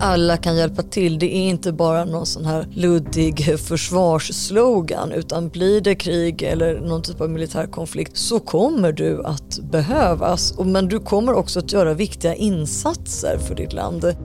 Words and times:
alla 0.00 0.36
kan 0.36 0.56
hjälpa 0.56 0.82
till. 0.82 1.18
Det 1.18 1.36
är 1.36 1.48
inte 1.48 1.72
bara 1.72 2.04
någon 2.04 2.26
sån 2.26 2.44
här 2.44 2.66
luddig 2.70 3.58
försvarsslogan 3.58 5.12
utan 5.12 5.48
blir 5.48 5.80
det 5.80 5.94
krig 5.94 6.42
eller 6.42 6.80
någon 6.80 7.02
typ 7.02 7.20
av 7.20 7.30
militär 7.30 7.66
konflikt 7.66 8.16
så 8.16 8.40
kommer 8.40 8.92
du 8.92 9.24
att 9.24 9.58
behövas. 9.70 10.58
Men 10.58 10.88
du 10.88 11.00
kommer 11.00 11.32
också 11.32 11.58
att 11.58 11.72
göra 11.72 11.94
viktiga 11.94 12.34
insatser 12.34 13.38
för 13.38 13.54
ditt 13.54 13.72
land. 13.72 14.16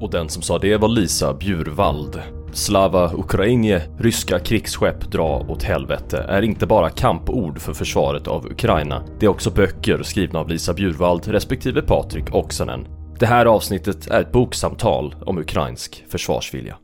Och 0.00 0.10
den 0.10 0.28
som 0.28 0.42
sa 0.42 0.58
det 0.58 0.76
var 0.76 0.88
Lisa 0.88 1.34
Bjurvald. 1.34 2.20
Slava 2.52 3.12
Ukrainie, 3.14 3.82
ryska 3.98 4.38
krigsskepp 4.38 5.12
dra 5.12 5.46
åt 5.48 5.62
helvete, 5.62 6.26
är 6.28 6.42
inte 6.42 6.66
bara 6.66 6.90
kampord 6.90 7.60
för 7.60 7.72
försvaret 7.72 8.28
av 8.28 8.46
Ukraina. 8.46 9.02
Det 9.20 9.26
är 9.26 9.30
också 9.30 9.50
böcker 9.50 10.02
skrivna 10.02 10.38
av 10.38 10.48
Lisa 10.48 10.74
Bjurvald 10.74 11.28
respektive 11.28 11.82
Patrik 11.82 12.34
Oksanen. 12.34 13.03
Det 13.18 13.26
här 13.26 13.46
avsnittet 13.46 14.06
är 14.06 14.20
ett 14.20 14.32
boksamtal 14.32 15.16
om 15.26 15.38
ukrainsk 15.38 16.04
försvarsvilja. 16.08 16.76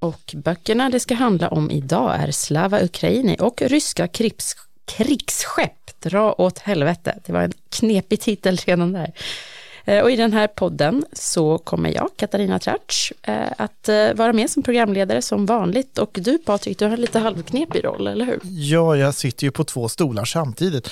Och 0.00 0.34
böckerna 0.34 0.90
det 0.90 1.00
ska 1.00 1.14
handla 1.14 1.48
om 1.48 1.70
idag 1.70 2.14
är 2.14 2.30
Slava 2.30 2.82
Ukraini 2.82 3.36
och 3.40 3.62
ryska 3.62 4.08
krigs 4.08 4.56
krigsskepp 4.84 6.00
dra 6.00 6.34
åt 6.38 6.58
helvete. 6.58 7.18
Det 7.26 7.32
var 7.32 7.40
en 7.40 7.52
knepig 7.68 8.20
titel 8.20 8.56
redan 8.56 8.92
där. 8.92 9.12
Eh, 9.84 10.02
och 10.02 10.10
i 10.10 10.16
den 10.16 10.32
här 10.32 10.46
podden 10.46 11.04
så 11.12 11.58
kommer 11.58 11.94
jag, 11.94 12.10
Katarina 12.16 12.58
Tratsch, 12.58 13.12
eh, 13.22 13.52
att 13.58 13.88
eh, 13.88 14.14
vara 14.14 14.32
med 14.32 14.50
som 14.50 14.62
programledare 14.62 15.22
som 15.22 15.46
vanligt. 15.46 15.98
Och 15.98 16.10
du 16.22 16.38
Patrik, 16.38 16.78
du 16.78 16.84
har 16.84 16.92
en 16.92 17.00
lite 17.00 17.18
halvknepig 17.18 17.84
roll, 17.84 18.06
eller 18.06 18.24
hur? 18.24 18.40
Ja, 18.42 18.96
jag 18.96 19.14
sitter 19.14 19.44
ju 19.44 19.50
på 19.50 19.64
två 19.64 19.88
stolar 19.88 20.24
samtidigt. 20.24 20.90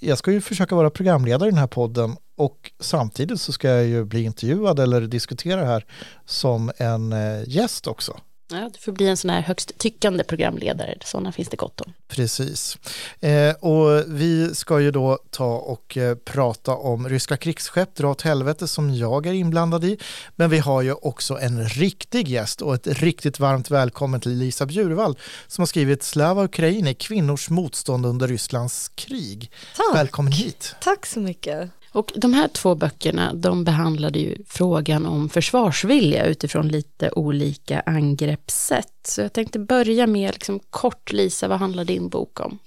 Jag 0.00 0.18
ska 0.18 0.32
ju 0.32 0.40
försöka 0.40 0.74
vara 0.74 0.90
programledare 0.90 1.48
i 1.48 1.52
den 1.52 1.60
här 1.60 1.66
podden 1.66 2.16
och 2.36 2.72
samtidigt 2.80 3.40
så 3.40 3.52
ska 3.52 3.68
jag 3.68 3.86
ju 3.86 4.04
bli 4.04 4.22
intervjuad 4.22 4.78
eller 4.80 5.00
diskutera 5.00 5.64
här 5.64 5.84
som 6.24 6.72
en 6.78 7.14
gäst 7.46 7.86
också. 7.86 8.20
Ja, 8.52 8.70
du 8.74 8.78
får 8.78 8.92
bli 8.92 9.08
en 9.08 9.16
sån 9.16 9.30
här 9.30 9.40
högst 9.40 9.78
tyckande 9.78 10.24
programledare, 10.24 10.98
sådana 11.04 11.32
finns 11.32 11.48
det 11.48 11.56
gott 11.56 11.80
om. 11.80 11.92
Precis. 12.08 12.78
Eh, 13.20 13.54
och 13.54 14.04
vi 14.06 14.54
ska 14.54 14.80
ju 14.80 14.90
då 14.90 15.18
ta 15.30 15.56
och 15.56 15.96
eh, 15.96 16.14
prata 16.14 16.74
om 16.74 17.08
ryska 17.08 17.36
krigsskepp, 17.36 17.94
dra 17.94 18.10
åt 18.10 18.22
helvete, 18.22 18.68
som 18.68 18.94
jag 18.94 19.26
är 19.26 19.32
inblandad 19.32 19.84
i. 19.84 19.98
Men 20.36 20.50
vi 20.50 20.58
har 20.58 20.82
ju 20.82 20.92
också 20.92 21.38
en 21.38 21.68
riktig 21.68 22.28
gäst 22.28 22.62
och 22.62 22.74
ett 22.74 22.86
riktigt 22.86 23.40
varmt 23.40 23.70
välkommen 23.70 24.20
till 24.20 24.32
Lisa 24.32 24.66
Bjurvall 24.66 25.18
som 25.46 25.62
har 25.62 25.66
skrivit 25.66 26.02
Slava 26.02 26.44
Ukraini, 26.44 26.94
kvinnors 26.94 27.50
motstånd 27.50 28.06
under 28.06 28.28
Rysslands 28.28 28.90
krig. 28.94 29.50
Tack. 29.76 29.96
Välkommen 29.96 30.32
hit. 30.32 30.76
Tack 30.80 31.06
så 31.06 31.20
mycket. 31.20 31.70
Och 31.94 32.12
de 32.14 32.34
här 32.34 32.48
två 32.48 32.74
böckerna, 32.74 33.34
de 33.34 33.64
behandlade 33.64 34.18
ju 34.18 34.36
frågan 34.46 35.06
om 35.06 35.28
försvarsvilja 35.28 36.26
utifrån 36.26 36.68
lite 36.68 37.10
olika 37.10 37.80
angreppssätt. 37.80 38.92
Så 39.02 39.20
jag 39.20 39.32
tänkte 39.32 39.58
börja 39.58 40.06
med 40.06 40.34
liksom 40.34 40.60
kort, 40.70 41.12
Lisa, 41.12 41.48
vad 41.48 41.58
handlar 41.58 41.84
din 41.84 42.08
bok 42.08 42.40
om? 42.40 42.58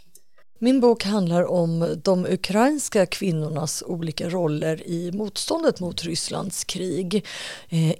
Min 0.60 0.80
bok 0.80 1.04
handlar 1.04 1.52
om 1.52 2.00
de 2.04 2.26
ukrainska 2.26 3.06
kvinnornas 3.06 3.84
olika 3.88 4.30
roller 4.30 4.88
i 4.88 5.12
motståndet 5.12 5.80
mot 5.80 6.04
Rysslands 6.04 6.64
krig. 6.64 7.26
Eh, 7.70 7.94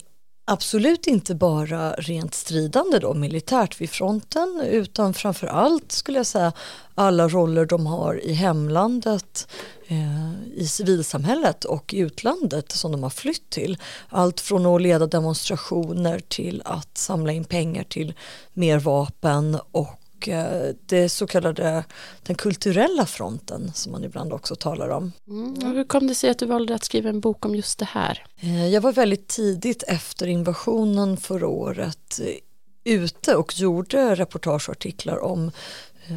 Absolut 0.50 1.08
inte 1.08 1.36
bara 1.36 1.92
rent 1.92 2.34
stridande 2.34 3.00
då, 3.00 3.14
militärt 3.14 3.82
vid 3.82 3.90
fronten 3.90 4.62
utan 4.70 5.14
framför 5.14 5.48
allt 5.48 5.92
skulle 5.92 6.20
jag 6.20 6.26
säga 6.26 6.54
alla 6.96 7.28
roller 7.28 7.66
de 7.66 7.86
har 7.86 8.26
i 8.26 8.34
hemlandet, 8.34 9.48
eh, 9.88 10.34
i 10.56 10.68
civilsamhället 10.68 11.66
och 11.66 11.94
i 11.94 12.00
utlandet 12.00 12.72
som 12.72 12.92
de 12.92 13.04
har 13.04 13.10
flytt 13.10 13.50
till. 13.50 13.78
Allt 14.10 14.40
från 14.40 14.66
att 14.66 14.82
leda 14.82 15.08
demonstrationer 15.08 16.20
till 16.20 16.62
att 16.66 16.98
samla 16.98 17.32
in 17.32 17.46
pengar 17.46 17.84
till 17.84 18.14
mer 18.54 18.80
vapen 18.80 19.60
och 19.72 20.00
och 20.18 20.30
eh, 20.30 20.74
det 20.86 21.10
så 21.10 21.28
kallade 21.28 21.84
den 22.24 22.36
kulturella 22.36 23.06
fronten 23.06 23.72
som 23.74 23.92
man 23.92 24.04
ibland 24.04 24.34
också 24.34 24.56
talar 24.56 24.90
om. 24.90 25.12
Mm. 25.28 25.76
Hur 25.76 25.84
kom 25.84 26.08
det 26.08 26.16
sig 26.16 26.30
att 26.30 26.40
du 26.40 26.46
valde 26.46 26.76
att 26.76 26.84
skriva 26.84 27.10
en 27.10 27.20
bok 27.20 27.46
om 27.46 27.56
just 27.56 27.80
det 27.80 27.86
här? 27.86 28.26
Eh, 28.40 28.68
jag 28.68 28.82
var 28.82 28.92
väldigt 28.92 29.28
tidigt 29.28 29.84
efter 29.88 30.28
invasionen 30.28 31.18
förra 31.18 31.48
året 31.48 32.20
eh, 32.20 32.94
ute 32.94 33.36
och 33.36 33.60
gjorde 33.60 34.16
reportageartiklar 34.16 35.24
om 35.24 35.52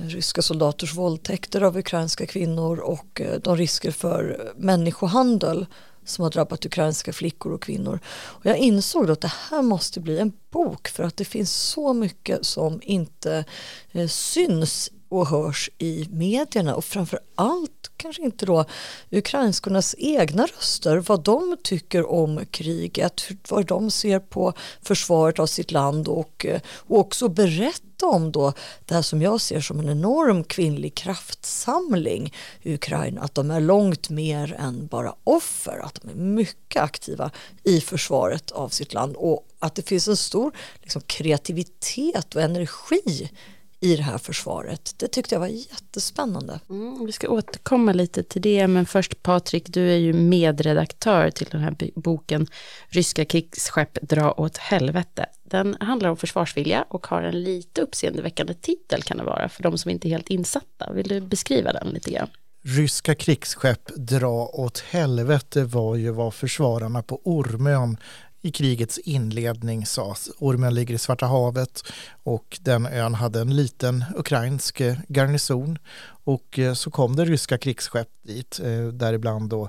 ryska 0.06 0.42
soldaters 0.42 0.94
våldtäkter 0.94 1.60
av 1.60 1.78
ukrainska 1.78 2.26
kvinnor 2.26 2.78
och 2.78 3.22
de 3.42 3.56
risker 3.56 3.90
för 3.90 4.52
människohandel 4.56 5.66
som 6.10 6.22
har 6.22 6.30
drabbat 6.30 6.66
ukrainska 6.66 7.12
flickor 7.12 7.52
och 7.52 7.62
kvinnor. 7.62 7.98
Och 8.06 8.46
jag 8.46 8.58
insåg 8.58 9.06
då 9.06 9.12
att 9.12 9.20
det 9.20 9.32
här 9.50 9.62
måste 9.62 10.00
bli 10.00 10.18
en 10.18 10.32
bok 10.50 10.88
för 10.88 11.02
att 11.02 11.16
det 11.16 11.24
finns 11.24 11.52
så 11.52 11.92
mycket 11.92 12.46
som 12.46 12.80
inte 12.82 13.44
eh, 13.92 14.06
syns 14.06 14.90
och 15.08 15.26
hörs 15.26 15.70
i 15.78 16.08
medierna 16.10 16.74
och 16.74 16.84
framför 16.84 17.20
allt 17.34 17.79
kanske 18.00 18.22
inte 18.22 18.46
då 18.46 18.64
ukrainskornas 19.10 19.94
egna 19.98 20.46
röster, 20.46 20.96
vad 20.96 21.24
de 21.24 21.56
tycker 21.62 22.10
om 22.10 22.40
kriget, 22.50 23.28
vad 23.48 23.66
de 23.66 23.90
ser 23.90 24.18
på 24.18 24.52
försvaret 24.82 25.38
av 25.38 25.46
sitt 25.46 25.72
land 25.72 26.08
och, 26.08 26.46
och 26.76 26.98
också 26.98 27.28
berätta 27.28 28.06
om 28.06 28.32
då 28.32 28.52
det 28.84 28.94
här 28.94 29.02
som 29.02 29.22
jag 29.22 29.40
ser 29.40 29.60
som 29.60 29.80
en 29.80 29.88
enorm 29.88 30.44
kvinnlig 30.44 30.94
kraftsamling 30.94 32.34
i 32.62 32.74
Ukraina, 32.74 33.20
att 33.20 33.34
de 33.34 33.50
är 33.50 33.60
långt 33.60 34.10
mer 34.10 34.56
än 34.58 34.86
bara 34.86 35.14
offer, 35.24 35.78
att 35.84 35.94
de 36.02 36.10
är 36.10 36.14
mycket 36.14 36.82
aktiva 36.82 37.30
i 37.62 37.80
försvaret 37.80 38.50
av 38.50 38.68
sitt 38.68 38.94
land 38.94 39.16
och 39.16 39.46
att 39.58 39.74
det 39.74 39.82
finns 39.82 40.08
en 40.08 40.16
stor 40.16 40.52
liksom, 40.82 41.02
kreativitet 41.06 42.34
och 42.34 42.42
energi 42.42 43.30
i 43.80 43.96
det 43.96 44.02
här 44.02 44.18
försvaret. 44.18 44.94
Det 44.96 45.08
tyckte 45.08 45.34
jag 45.34 45.40
var 45.40 45.46
jättespännande. 45.46 46.60
Mm, 46.70 47.06
vi 47.06 47.12
ska 47.12 47.28
återkomma 47.28 47.92
lite 47.92 48.22
till 48.22 48.42
det, 48.42 48.66
men 48.66 48.86
först 48.86 49.22
Patrik, 49.22 49.64
du 49.66 49.90
är 49.90 49.96
ju 49.96 50.12
medredaktör 50.12 51.30
till 51.30 51.46
den 51.50 51.60
här 51.60 51.76
boken 51.94 52.46
Ryska 52.88 53.24
krigsskepp 53.24 53.98
dra 54.02 54.32
åt 54.32 54.56
helvete. 54.56 55.26
Den 55.42 55.76
handlar 55.80 56.10
om 56.10 56.16
försvarsvilja 56.16 56.84
och 56.88 57.06
har 57.06 57.22
en 57.22 57.42
lite 57.42 57.82
uppseendeväckande 57.82 58.54
titel 58.54 59.02
kan 59.02 59.16
det 59.16 59.24
vara 59.24 59.48
för 59.48 59.62
de 59.62 59.78
som 59.78 59.90
inte 59.90 60.08
är 60.08 60.10
helt 60.10 60.30
insatta. 60.30 60.92
Vill 60.92 61.08
du 61.08 61.20
beskriva 61.20 61.72
den 61.72 61.88
lite 61.88 62.10
grann? 62.10 62.28
Ryska 62.62 63.14
krigsskepp 63.14 63.90
dra 63.96 64.46
åt 64.46 64.78
helvete 64.78 65.64
var 65.64 65.96
ju 65.96 66.10
vad 66.10 66.34
försvararna 66.34 67.02
på 67.02 67.20
Ormön 67.24 67.96
i 68.42 68.50
krigets 68.50 68.98
inledning 68.98 69.86
sades. 69.86 70.30
Ormen 70.38 70.74
ligger 70.74 70.94
i 70.94 70.98
Svarta 70.98 71.26
havet 71.26 71.82
och 72.22 72.58
den 72.60 72.86
ön 72.86 73.14
hade 73.14 73.40
en 73.40 73.56
liten 73.56 74.04
ukrainsk 74.16 74.80
eh, 74.80 74.96
garnison 75.08 75.78
och 76.24 76.58
eh, 76.58 76.74
så 76.74 76.90
kom 76.90 77.16
det 77.16 77.24
ryska 77.24 77.58
krigsskepp 77.58 78.08
dit, 78.22 78.60
eh, 78.60 78.86
däribland 78.86 79.50
då 79.50 79.68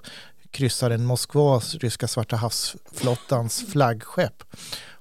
kryssaren 0.51 1.05
Moskvas 1.05 1.75
ryska 1.75 2.07
Svarta 2.07 2.35
havsflottans 2.35 3.63
flaggskepp. 3.71 4.43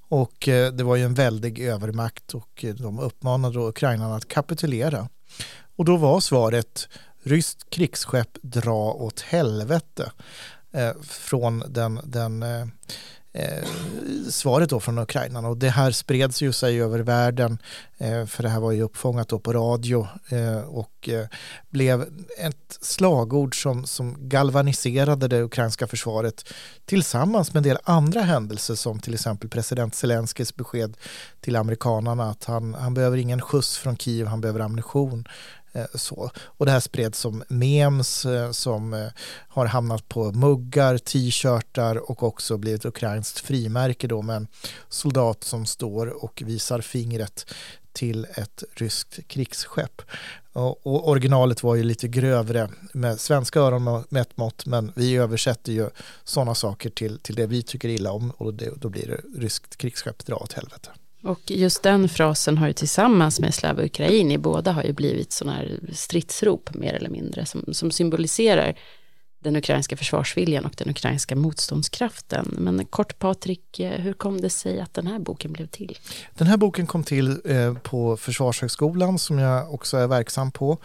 Och 0.08 0.34
det 0.47 0.82
var 0.82 0.97
ju 0.97 1.04
en 1.04 1.14
väldig 1.14 1.60
övermakt 1.60 2.34
och 2.34 2.64
de 2.75 2.98
uppmanade 2.98 3.54
då 3.54 3.69
ukrainarna 3.69 4.16
att 4.16 4.28
kapitulera. 4.28 5.08
Och 5.76 5.84
då 5.84 5.97
var 5.97 6.20
svaret 6.20 6.88
ryskt 7.22 7.70
krigsskepp 7.70 8.38
dra 8.42 8.92
åt 8.92 9.20
helvete 9.20 10.12
från 11.02 11.64
den, 11.69 12.00
den 12.04 12.44
eh, 13.33 13.65
svaret 14.31 14.71
då 14.71 14.81
från 14.81 14.99
Ukraina. 14.99 15.49
och 15.49 15.57
det 15.57 15.69
här 15.69 15.91
spreds 15.91 16.43
ju 16.43 16.53
sig 16.53 16.83
över 16.83 16.99
världen 16.99 17.59
eh, 17.99 18.27
för 18.27 18.43
det 18.43 18.49
här 18.49 18.61
var 18.61 18.73
ju 18.73 18.83
uppfångat 18.83 19.29
då 19.29 19.39
på 19.39 19.53
radio 19.53 20.09
eh, 20.29 20.61
och 20.61 21.09
eh, 21.09 21.27
blev 21.71 22.03
ett 22.39 22.79
slagord 22.81 23.63
som, 23.63 23.87
som 23.87 24.17
galvaniserade 24.29 25.29
det 25.29 25.43
ukrainska 25.43 25.87
försvaret 25.87 26.44
tillsammans 26.85 27.55
med 27.55 27.61
en 27.61 27.69
del 27.69 27.79
andra 27.85 28.21
händelser 28.21 28.75
som 28.75 29.00
till 29.00 29.15
exempel 29.15 29.49
president 29.49 29.94
Zelenskyjs 29.94 30.56
besked 30.56 30.97
till 31.41 31.56
amerikanarna 31.56 32.31
att 32.31 32.44
han, 32.44 32.75
han 32.75 32.94
behöver 32.94 33.17
ingen 33.17 33.41
skjuts 33.41 33.79
från 33.79 33.97
Kiev, 33.97 34.26
han 34.26 34.41
behöver 34.41 34.61
ammunition. 34.61 35.25
Eh, 35.72 35.84
så. 35.94 36.31
Och 36.38 36.67
det 36.67 36.72
här 36.72 36.81
spreds 36.81 37.19
som 37.19 37.43
memes 37.49 38.25
eh, 38.25 38.50
som 38.50 38.94
eh, 38.94 39.06
har 39.49 39.67
hamnat 39.67 40.08
på 40.08 40.32
muggar, 40.32 40.99
t-shirtar 40.99 42.11
och 42.11 42.22
också 42.22 42.56
blivit 42.56 42.84
ukrainskt 42.84 43.40
frimärke 43.40 44.06
då 44.06 44.22
med 44.22 44.37
en 44.37 44.46
soldat 44.88 45.44
som 45.44 45.67
står 45.67 46.25
och 46.25 46.43
visar 46.46 46.81
fingret 46.81 47.55
till 47.93 48.26
ett 48.34 48.64
ryskt 48.75 49.19
krigsskepp. 49.26 50.02
Och, 50.52 50.87
och 50.87 51.08
originalet 51.08 51.62
var 51.62 51.75
ju 51.75 51.82
lite 51.82 52.08
grövre 52.08 52.69
med 52.93 53.20
svenska 53.20 53.61
öron 53.61 54.05
med 54.08 54.23
ett 54.23 54.37
mått 54.37 54.66
men 54.66 54.93
vi 54.96 55.16
översätter 55.16 55.73
ju 55.73 55.90
sådana 56.25 56.55
saker 56.55 56.90
till, 56.90 57.19
till 57.19 57.34
det 57.34 57.46
vi 57.46 57.62
tycker 57.62 57.88
illa 57.88 58.12
om 58.12 58.31
och 58.31 58.55
det, 58.55 58.70
då 58.76 58.88
blir 58.88 59.06
det 59.06 59.40
ryskt 59.40 59.76
krigsskepp 59.76 60.26
dra 60.26 60.37
åt 60.37 60.52
helvete. 60.52 60.90
Och 61.22 61.40
just 61.46 61.82
den 61.82 62.08
frasen 62.08 62.58
har 62.58 62.67
ju 62.67 62.72
tillsammans 62.72 63.40
med 63.40 63.55
Slava 63.55 63.84
Ukraini, 63.84 64.38
båda 64.38 64.72
har 64.72 64.82
ju 64.82 64.93
blivit 64.93 65.32
sådana 65.32 65.56
här 65.56 65.81
stridsrop 65.93 66.75
mer 66.75 66.93
eller 66.93 67.11
mindre 67.11 67.46
som, 67.46 67.64
som 67.75 67.90
symboliserar 67.90 68.75
den 69.43 69.56
ukrainska 69.56 69.96
försvarsviljan 69.96 70.64
och 70.64 70.75
den 70.76 70.90
ukrainska 70.90 71.37
motståndskraften. 71.37 72.55
Men 72.58 72.84
kort 72.84 73.19
Patrik, 73.19 73.81
eh, 73.81 74.00
hur 74.00 74.12
kom 74.12 74.40
det 74.40 74.50
sig 74.50 74.81
att 74.81 74.94
den 74.94 75.06
här 75.06 75.19
boken 75.19 75.52
blev 75.52 75.67
till? 75.67 75.99
Den 76.34 76.46
här 76.46 76.56
boken 76.56 76.87
kom 76.87 77.05
till 77.05 77.40
eh, 77.44 77.75
på 77.75 78.16
Försvarshögskolan 78.16 79.19
som 79.19 79.38
jag 79.38 79.75
också 79.75 79.96
är 79.96 80.06
verksam 80.06 80.50
på. 80.50 80.78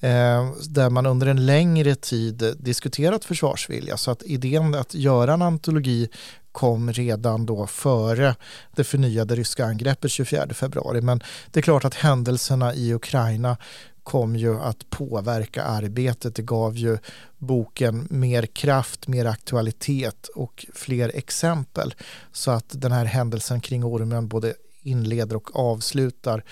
Eh, 0.00 0.52
där 0.68 0.90
man 0.90 1.06
under 1.06 1.26
en 1.26 1.46
längre 1.46 1.94
tid 1.94 2.54
diskuterat 2.58 3.24
försvarsvilja. 3.24 3.96
Så 3.96 4.10
att 4.10 4.22
idén 4.22 4.74
att 4.74 4.94
göra 4.94 5.34
en 5.34 5.42
antologi 5.42 6.08
kom 6.52 6.92
redan 6.92 7.46
då 7.46 7.66
före 7.66 8.36
det 8.76 8.84
förnyade 8.84 9.34
ryska 9.34 9.64
angreppet 9.64 10.10
24 10.10 10.46
februari. 10.54 11.00
Men 11.00 11.22
det 11.50 11.60
är 11.60 11.62
klart 11.62 11.84
att 11.84 11.94
händelserna 11.94 12.74
i 12.74 12.94
Ukraina 12.94 13.56
kom 14.02 14.36
ju 14.36 14.60
att 14.60 14.90
påverka 14.90 15.62
arbetet. 15.62 16.34
Det 16.34 16.42
gav 16.42 16.76
ju 16.76 16.98
boken 17.38 18.06
mer 18.10 18.46
kraft, 18.46 19.08
mer 19.08 19.24
aktualitet 19.24 20.28
och 20.34 20.66
fler 20.74 21.12
exempel. 21.14 21.94
Så 22.32 22.50
att 22.50 22.66
den 22.68 22.92
här 22.92 23.04
händelsen 23.04 23.60
kring 23.60 23.84
ormen 23.84 24.28
både 24.28 24.54
inleder 24.82 25.36
och 25.36 25.56
avslutar 25.56 26.44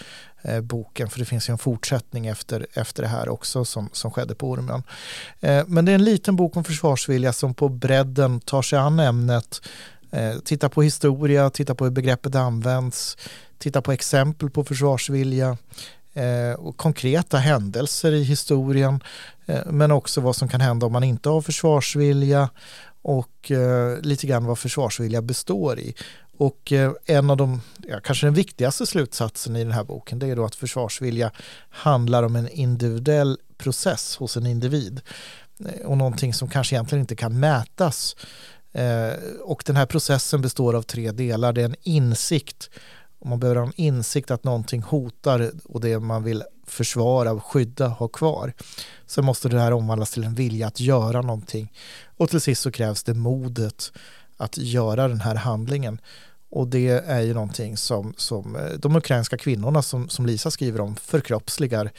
eh, 0.42 0.60
boken 0.60 1.10
för 1.10 1.18
det 1.18 1.24
finns 1.24 1.48
ju 1.48 1.52
en 1.52 1.58
fortsättning 1.58 2.26
efter, 2.26 2.66
efter 2.72 3.02
det 3.02 3.08
här 3.08 3.28
också 3.28 3.64
som, 3.64 3.88
som 3.92 4.10
skedde 4.10 4.34
på 4.34 4.50
ormen. 4.50 4.82
Eh, 5.40 5.64
men 5.66 5.84
det 5.84 5.92
är 5.92 5.94
en 5.94 6.04
liten 6.04 6.36
bok 6.36 6.56
om 6.56 6.64
försvarsvilja 6.64 7.32
som 7.32 7.54
på 7.54 7.68
bredden 7.68 8.40
tar 8.40 8.62
sig 8.62 8.78
an 8.78 9.00
ämnet, 9.00 9.60
eh, 10.10 10.38
tittar 10.38 10.68
på 10.68 10.82
historia, 10.82 11.50
tittar 11.50 11.74
på 11.74 11.84
hur 11.84 11.92
begreppet 11.92 12.34
används, 12.34 13.16
tittar 13.58 13.80
på 13.80 13.92
exempel 13.92 14.50
på 14.50 14.64
försvarsvilja, 14.64 15.56
eh, 16.18 16.52
och 16.52 16.76
konkreta 16.76 17.38
händelser 17.38 18.12
i 18.12 18.22
historien 18.22 19.00
eh, 19.46 19.60
men 19.66 19.90
också 19.90 20.20
vad 20.20 20.36
som 20.36 20.48
kan 20.48 20.60
hända 20.60 20.86
om 20.86 20.92
man 20.92 21.04
inte 21.04 21.28
har 21.28 21.40
försvarsvilja 21.40 22.50
och 23.02 23.50
eh, 23.50 24.00
lite 24.00 24.26
grann 24.26 24.44
vad 24.44 24.58
försvarsvilja 24.58 25.22
består 25.22 25.78
i. 25.78 25.94
Och 26.38 26.72
eh, 26.72 26.92
en 27.06 27.30
av 27.30 27.36
de, 27.36 27.60
ja, 27.88 28.00
kanske 28.00 28.26
den 28.26 28.34
viktigaste 28.34 28.86
slutsatsen 28.86 29.56
i 29.56 29.64
den 29.64 29.72
här 29.72 29.84
boken 29.84 30.18
det 30.18 30.26
är 30.26 30.36
då 30.36 30.44
att 30.44 30.54
försvarsvilja 30.54 31.30
handlar 31.70 32.22
om 32.22 32.36
en 32.36 32.48
individuell 32.48 33.38
process 33.56 34.16
hos 34.16 34.36
en 34.36 34.46
individ 34.46 35.00
eh, 35.64 35.86
och 35.86 35.98
någonting 35.98 36.34
som 36.34 36.48
kanske 36.48 36.74
egentligen 36.74 37.00
inte 37.00 37.16
kan 37.16 37.40
mätas. 37.40 38.16
Eh, 38.72 39.12
och 39.42 39.62
den 39.66 39.76
här 39.76 39.86
processen 39.86 40.42
består 40.42 40.74
av 40.74 40.82
tre 40.82 41.12
delar. 41.12 41.52
Det 41.52 41.60
är 41.60 41.64
en 41.64 41.76
insikt 41.82 42.70
man 43.24 43.40
behöver 43.40 43.60
ha 43.60 43.66
en 43.66 43.80
insikt 43.80 44.30
att 44.30 44.44
någonting 44.44 44.82
hotar 44.82 45.50
och 45.64 45.80
det 45.80 45.98
man 45.98 46.22
vill 46.22 46.44
försvara, 46.66 47.40
skydda, 47.40 47.88
ha 47.88 48.08
kvar. 48.08 48.52
Sen 49.06 49.24
måste 49.24 49.48
det 49.48 49.60
här 49.60 49.72
omvandlas 49.72 50.10
till 50.10 50.24
en 50.24 50.34
vilja 50.34 50.66
att 50.66 50.80
göra 50.80 51.22
någonting. 51.22 51.72
Och 52.16 52.30
till 52.30 52.40
sist 52.40 52.62
så 52.62 52.70
krävs 52.70 53.02
det 53.02 53.14
modet 53.14 53.92
att 54.36 54.58
göra 54.58 55.08
den 55.08 55.20
här 55.20 55.34
handlingen. 55.34 56.00
Och 56.50 56.68
det 56.68 56.88
är 56.88 57.20
ju 57.20 57.34
någonting 57.34 57.76
som, 57.76 58.14
som 58.16 58.56
eh, 58.56 58.62
de 58.78 58.96
ukrainska 58.96 59.36
kvinnorna 59.36 59.82
som, 59.82 60.08
som 60.08 60.26
Lisa 60.26 60.50
skriver 60.50 60.80
om 60.80 60.96
förkroppsligar 60.96 61.90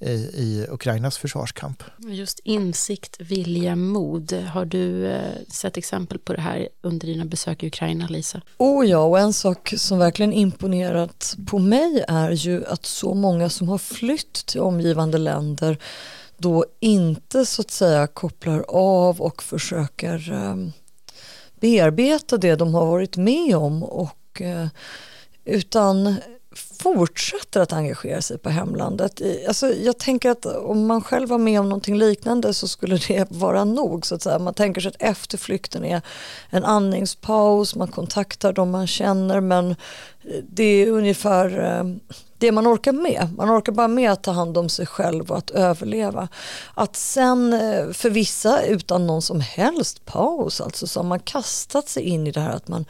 i, 0.00 0.12
i 0.12 0.66
Ukrainas 0.70 1.18
försvarskamp. 1.18 1.82
Just 1.98 2.40
insikt, 2.44 3.16
vilja, 3.20 3.76
mod. 3.76 4.32
Har 4.32 4.64
du 4.64 5.06
eh, 5.06 5.32
sett 5.48 5.76
exempel 5.76 6.18
på 6.18 6.32
det 6.32 6.40
här 6.40 6.68
under 6.82 7.06
dina 7.06 7.24
besök 7.24 7.62
i 7.62 7.66
Ukraina, 7.66 8.06
Lisa? 8.06 8.40
Oh 8.58 8.86
ja, 8.86 8.98
och 8.98 9.18
en 9.18 9.32
sak 9.32 9.74
som 9.76 9.98
verkligen 9.98 10.32
imponerat 10.32 11.36
på 11.46 11.58
mig 11.58 12.04
är 12.08 12.30
ju 12.30 12.66
att 12.66 12.86
så 12.86 13.14
många 13.14 13.48
som 13.48 13.68
har 13.68 13.78
flytt 13.78 14.46
till 14.46 14.60
omgivande 14.60 15.18
länder 15.18 15.78
då 16.36 16.64
inte 16.80 17.46
så 17.46 17.62
att 17.62 17.70
säga 17.70 18.06
kopplar 18.06 18.64
av 18.68 19.20
och 19.20 19.42
försöker 19.42 20.32
eh, 20.32 20.56
bearbeta 21.64 22.36
det 22.36 22.56
de 22.56 22.74
har 22.74 22.86
varit 22.86 23.16
med 23.16 23.56
om 23.56 23.82
och 23.82 24.40
eh, 24.40 24.66
utan 25.44 26.16
fortsätter 26.82 27.60
att 27.60 27.72
engagera 27.72 28.22
sig 28.22 28.38
på 28.38 28.50
hemlandet. 28.50 29.22
Alltså, 29.48 29.74
jag 29.74 29.98
tänker 29.98 30.30
att 30.30 30.46
om 30.46 30.86
man 30.86 31.02
själv 31.02 31.28
var 31.28 31.38
med 31.38 31.60
om 31.60 31.68
någonting 31.68 31.98
liknande 31.98 32.54
så 32.54 32.68
skulle 32.68 32.96
det 33.08 33.26
vara 33.30 33.64
nog. 33.64 34.06
Så 34.06 34.14
att 34.14 34.22
säga. 34.22 34.38
Man 34.38 34.54
tänker 34.54 34.80
sig 34.80 34.88
att 34.88 35.02
efter 35.02 35.38
flykten 35.38 35.84
är 35.84 36.02
en 36.50 36.64
andningspaus, 36.64 37.76
man 37.76 37.88
kontaktar 37.88 38.52
de 38.52 38.70
man 38.70 38.86
känner 38.86 39.40
men 39.40 39.76
det 40.42 40.64
är 40.64 40.90
ungefär 40.90 41.64
eh, 41.64 41.84
det 42.44 42.52
man 42.52 42.66
orkar 42.66 42.92
med. 42.92 43.28
Man 43.36 43.58
orkar 43.58 43.72
bara 43.72 43.88
med 43.88 44.12
att 44.12 44.22
ta 44.22 44.30
hand 44.30 44.58
om 44.58 44.68
sig 44.68 44.86
själv 44.86 45.30
och 45.30 45.38
att 45.38 45.50
överleva. 45.50 46.28
Att 46.74 46.96
sen 46.96 47.52
eh, 47.52 47.92
för 47.92 48.10
vissa 48.10 48.62
utan 48.62 49.06
någon 49.06 49.22
som 49.22 49.40
helst 49.40 50.04
paus, 50.04 50.60
alltså 50.60 50.86
så 50.86 51.00
har 51.00 51.04
man 51.04 51.20
kastat 51.20 51.88
sig 51.88 52.02
in 52.02 52.26
i 52.26 52.30
det 52.30 52.40
här 52.40 52.50
att 52.50 52.68
man 52.68 52.84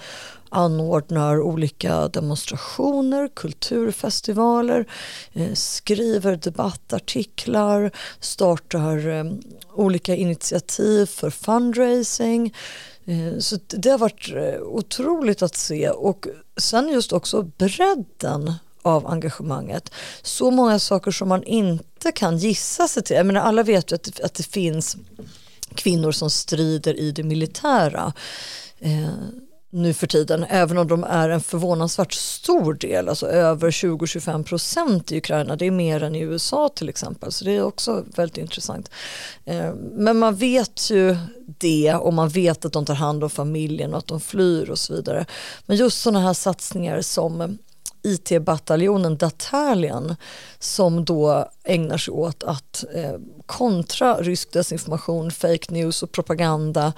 anordnar 0.49 1.41
olika 1.41 2.09
demonstrationer, 2.09 3.29
kulturfestivaler, 3.29 4.87
eh, 5.33 5.53
skriver 5.53 6.37
debattartiklar, 6.37 7.91
startar 8.21 9.09
eh, 9.09 9.25
olika 9.75 10.15
initiativ 10.15 11.07
för 11.07 11.31
fundraising. 11.31 12.55
Så 13.39 13.59
det 13.67 13.91
har 13.91 13.99
varit 13.99 14.33
otroligt 14.63 15.43
att 15.43 15.57
se 15.57 15.91
och 15.91 16.27
sen 16.57 16.89
just 16.89 17.13
också 17.13 17.43
bredden 17.43 18.55
av 18.85 19.07
engagemanget. 19.07 19.91
Så 20.23 20.51
många 20.51 20.79
saker 20.79 21.11
som 21.11 21.29
man 21.29 21.43
inte 21.43 22.13
kan 22.13 22.39
gissa 22.39 22.89
sig 22.89 23.03
till. 23.03 23.17
Jag 23.17 23.27
menar, 23.27 23.41
alla 23.41 23.63
vet 23.63 23.93
ju 23.93 23.95
att, 23.95 24.21
att 24.21 24.35
det 24.35 24.43
finns 24.43 24.97
kvinnor 25.75 26.13
som 26.13 26.31
strider 26.31 26.99
i 27.01 27.13
det 27.13 27.23
militära 27.23 28.13
eh, 28.79 29.09
nu 29.75 29.95
för 29.95 30.07
tiden, 30.07 30.45
även 30.49 30.79
om 30.79 30.89
de 30.89 31.05
är 31.05 31.29
en 31.29 31.41
förvånansvärt 31.41 32.13
stor 32.13 32.75
del, 32.75 33.09
alltså 33.09 33.27
över 33.27 33.71
20-25 33.71 34.45
procent 34.45 35.13
i 35.13 35.19
Ukraina, 35.19 35.57
det 35.57 35.67
är 35.67 35.71
mer 35.71 36.03
än 36.03 36.15
i 36.15 36.21
USA 36.21 36.69
till 36.69 36.89
exempel, 36.89 37.33
så 37.33 37.45
det 37.45 37.57
är 37.57 37.63
också 37.63 38.05
väldigt 38.17 38.39
intressant. 38.39 38.91
Eh, 39.45 39.75
men 39.75 40.19
man 40.19 40.35
vet 40.35 40.91
ju 40.91 41.17
det 41.59 41.95
och 41.95 42.15
man 42.15 42.29
vet 42.29 42.65
att 42.65 42.73
de 42.73 42.85
tar 42.85 42.95
hand 42.95 43.25
om 43.25 43.31
familjen 43.31 43.93
och 43.93 43.99
att 43.99 44.07
de 44.07 44.21
flyr 44.21 44.71
och 44.71 44.79
så 44.79 44.95
vidare. 44.95 45.27
Men 45.67 45.77
just 45.77 46.03
sådana 46.03 46.21
här 46.21 46.35
satsningar 46.35 47.01
som 47.01 47.59
IT-bataljonen 48.03 49.17
Datalian 49.17 50.17
som 50.59 51.05
då 51.05 51.49
ägnar 51.65 51.99
sig 51.99 52.13
åt 52.13 52.43
att 52.43 52.85
eh, 52.95 53.15
kontra 53.47 54.15
rysk 54.15 54.53
desinformation, 54.53 55.31
fake 55.31 55.73
news 55.75 56.03
och 56.03 56.13
propaganda 56.13 56.93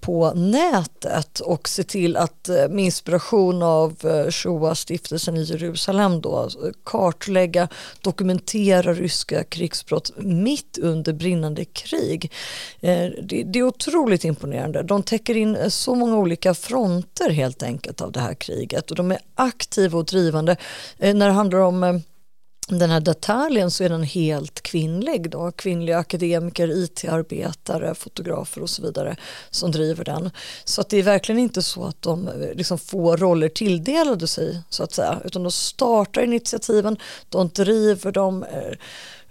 på 0.00 0.32
nätet 0.34 1.40
och 1.40 1.68
se 1.68 1.82
till 1.82 2.16
att 2.16 2.48
eh, 2.48 2.68
med 2.68 2.84
inspiration 2.84 3.62
av 3.62 3.96
eh, 4.04 4.30
Shoah 4.30 4.74
stiftelsen 4.74 5.36
i 5.36 5.42
Jerusalem 5.42 6.20
då 6.20 6.48
kartlägga, 6.84 7.68
dokumentera 8.00 8.94
ryska 8.94 9.44
krigsbrott 9.44 10.12
mitt 10.16 10.78
under 10.78 11.12
brinnande 11.12 11.64
krig. 11.64 12.32
Eh, 12.80 13.08
det 13.22 13.58
är 13.58 13.62
otroligt 13.62 14.24
imponerande. 14.24 14.82
De 14.82 15.02
täcker 15.02 15.36
in 15.36 15.70
så 15.70 15.94
många 15.94 16.16
olika 16.16 16.54
fronter 16.54 17.30
helt 17.30 17.62
enkelt 17.62 18.00
av 18.00 18.12
det 18.12 18.20
här 18.20 18.34
kriget 18.34 18.90
och 18.90 18.96
de 18.96 19.12
är 19.12 19.18
aktiva 19.34 19.98
och 19.98 20.04
drivande 20.04 20.56
när 20.98 21.26
det 21.26 21.32
handlar 21.32 21.58
om 21.58 22.02
den 22.78 22.90
här 22.90 23.00
detaljen 23.00 23.70
så 23.70 23.84
är 23.84 23.88
den 23.88 24.02
helt 24.02 24.60
kvinnlig 24.60 25.30
då, 25.30 25.52
kvinnliga 25.52 25.98
akademiker, 25.98 26.84
IT-arbetare, 26.84 27.94
fotografer 27.94 28.62
och 28.62 28.70
så 28.70 28.82
vidare 28.82 29.16
som 29.50 29.70
driver 29.70 30.04
den. 30.04 30.30
Så 30.64 30.80
att 30.80 30.88
det 30.88 30.96
är 30.96 31.02
verkligen 31.02 31.38
inte 31.38 31.62
så 31.62 31.84
att 31.84 32.02
de 32.02 32.28
eh, 32.28 32.34
liksom 32.54 32.78
får 32.78 33.16
roller 33.16 33.48
tilldelade 33.48 34.26
sig 34.26 34.60
så 34.68 34.82
att 34.82 34.92
säga, 34.92 35.18
utan 35.24 35.42
de 35.42 35.52
startar 35.52 36.22
initiativen, 36.22 36.96
de 37.28 37.48
driver 37.48 38.12
dem 38.12 38.44
Eh, 38.52 38.76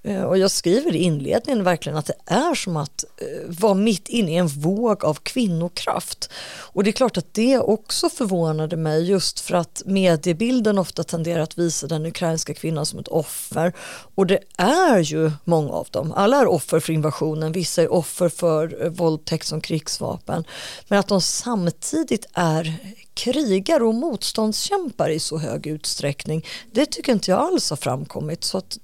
Eh, 0.04 0.24
och 0.24 0.38
jag 0.38 0.52
skriver 0.52 0.96
i 0.96 0.98
inledningen 0.98 1.64
verkligen 1.64 1.98
att 1.98 2.06
det 2.06 2.34
är 2.34 2.56
som 2.56 2.78
att 2.78 3.04
eh, 3.18 3.28
vara 3.48 3.74
mitt 3.74 4.10
inne 4.10 4.32
i 4.32 4.36
en 4.36 4.48
våg 4.48 5.06
av 5.06 5.14
kvinnokraft. 5.14 6.30
Och 6.58 6.84
det 6.84 6.90
är 6.90 6.92
klart 6.92 7.18
att 7.18 7.34
det 7.34 7.60
också 7.60 8.10
förvånade 8.10 8.78
mig 8.78 9.10
just 9.10 9.40
för 9.40 9.56
att 9.56 9.82
mediebilden 9.86 10.78
ofta 10.78 11.04
tenderar 11.04 11.42
att 11.42 11.58
visa 11.58 11.88
den 11.88 12.06
ukrainska 12.06 12.54
kvinnan 12.54 12.86
som 12.86 13.00
ett 13.00 13.08
offer. 13.08 13.74
Och 14.16 14.28
det 14.28 14.40
är 14.58 15.00
ju 15.00 15.32
många 15.44 15.74
av 15.74 15.88
dem. 15.92 16.14
Alla 16.16 16.38
är 16.38 16.48
offer 16.48 16.80
för 16.80 16.94
invasionen, 16.94 17.52
vissa 17.52 17.82
är 17.82 17.94
offer 17.94 18.30
för 18.30 18.86
eh, 18.86 18.90
våldtäkt 18.90 19.48
som 19.48 19.62
krigsvapen. 19.62 20.44
Men 20.88 21.00
att 21.00 21.08
de 21.08 21.22
samtidigt 21.22 22.26
är 22.34 22.80
krigare 23.24 23.84
och 23.84 23.96
motståndskämpar 23.96 25.10
i 25.10 25.20
så 25.20 25.38
hög 25.38 25.68
utsträckning. 25.68 26.46
Det 26.72 26.86
tycker 26.86 27.12
inte 27.12 27.32
jag 27.32 27.40
alls 27.40 27.70
har 27.70 27.78
framkommit. 27.78 28.44
Så 28.44 28.58
att 28.58 28.78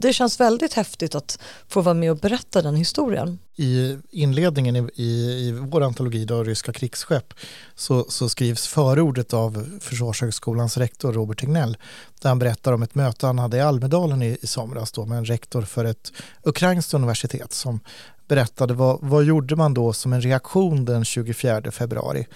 det 0.00 0.12
känns 0.12 0.40
väldigt 0.40 0.72
häftigt 0.72 1.14
att 1.14 1.38
få 1.68 1.80
vara 1.80 1.94
med 1.94 2.10
och 2.10 2.16
berätta 2.16 2.62
den 2.62 2.76
historien. 2.76 3.38
I 3.56 3.98
inledningen 4.10 4.76
i, 4.76 4.88
i, 4.94 5.02
i 5.48 5.52
vår 5.52 5.82
antologi 5.82 6.24
då, 6.24 6.44
Ryska 6.44 6.72
krigsskepp 6.72 7.34
så, 7.74 8.06
så 8.08 8.28
skrivs 8.28 8.66
förordet 8.66 9.32
av 9.32 9.78
Försvarshögskolans 9.80 10.76
rektor 10.76 11.12
Robert 11.12 11.40
Tegnell 11.40 11.76
där 12.20 12.28
han 12.28 12.38
berättar 12.38 12.72
om 12.72 12.82
ett 12.82 12.94
möte 12.94 13.26
han 13.26 13.38
hade 13.38 13.56
i 13.56 13.60
Almedalen 13.60 14.22
i, 14.22 14.38
i 14.40 14.46
somras 14.46 14.92
då, 14.92 15.06
med 15.06 15.18
en 15.18 15.24
rektor 15.24 15.62
för 15.62 15.84
ett 15.84 16.12
ukrainskt 16.42 16.94
universitet 16.94 17.52
som 17.52 17.80
berättade 18.28 18.74
vad, 18.74 18.98
vad 19.02 19.24
gjorde 19.24 19.56
man 19.56 19.74
då 19.74 19.92
som 19.92 20.12
en 20.12 20.20
reaktion 20.20 20.84
den 20.84 21.04
24 21.04 21.70
februari. 21.70 22.26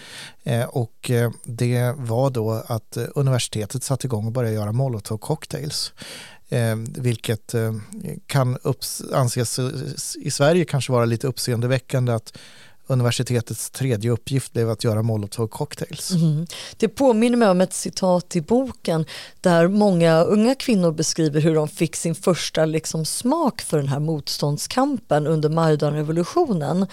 Eh, 0.45 0.64
och 0.64 1.11
eh, 1.11 1.31
det 1.45 1.95
var 1.97 2.31
då 2.31 2.52
att 2.66 2.97
eh, 2.97 3.05
universitetet 3.14 3.83
satte 3.83 4.07
igång 4.07 4.26
och 4.26 4.33
började 4.33 4.55
göra 4.57 4.73
molotovcocktails. 4.73 5.93
Eh, 6.49 6.76
vilket 6.76 7.55
eh, 7.55 7.73
kan 8.26 8.59
anses 9.12 9.59
eh, 9.59 9.71
i 10.19 10.31
Sverige 10.31 10.64
kanske 10.64 10.93
vara 10.93 11.05
lite 11.05 11.26
uppseendeväckande 11.26 12.12
att 12.12 12.38
universitetets 12.87 13.71
tredje 13.71 14.11
uppgift 14.11 14.52
blev 14.52 14.71
att 14.71 14.85
göra 14.85 15.02
molotovcocktails. 15.02 16.11
Mm. 16.11 16.47
Det 16.76 16.88
påminner 16.88 17.37
mig 17.37 17.49
om 17.49 17.61
ett 17.61 17.75
citat 17.75 18.37
i 18.37 18.40
boken 18.40 19.07
där 19.40 19.69
många 19.69 20.23
unga 20.23 20.55
kvinnor 20.55 20.93
beskriver 20.93 21.40
hur 21.40 21.55
de 21.55 21.69
fick 21.69 21.97
sin 21.97 22.14
första 22.14 22.64
liksom, 22.64 23.05
smak 23.05 23.62
för 23.62 23.76
den 23.76 23.88
här 23.88 23.99
motståndskampen 23.99 25.26
under 25.26 25.49
Majdanrevolutionen. 25.49 26.87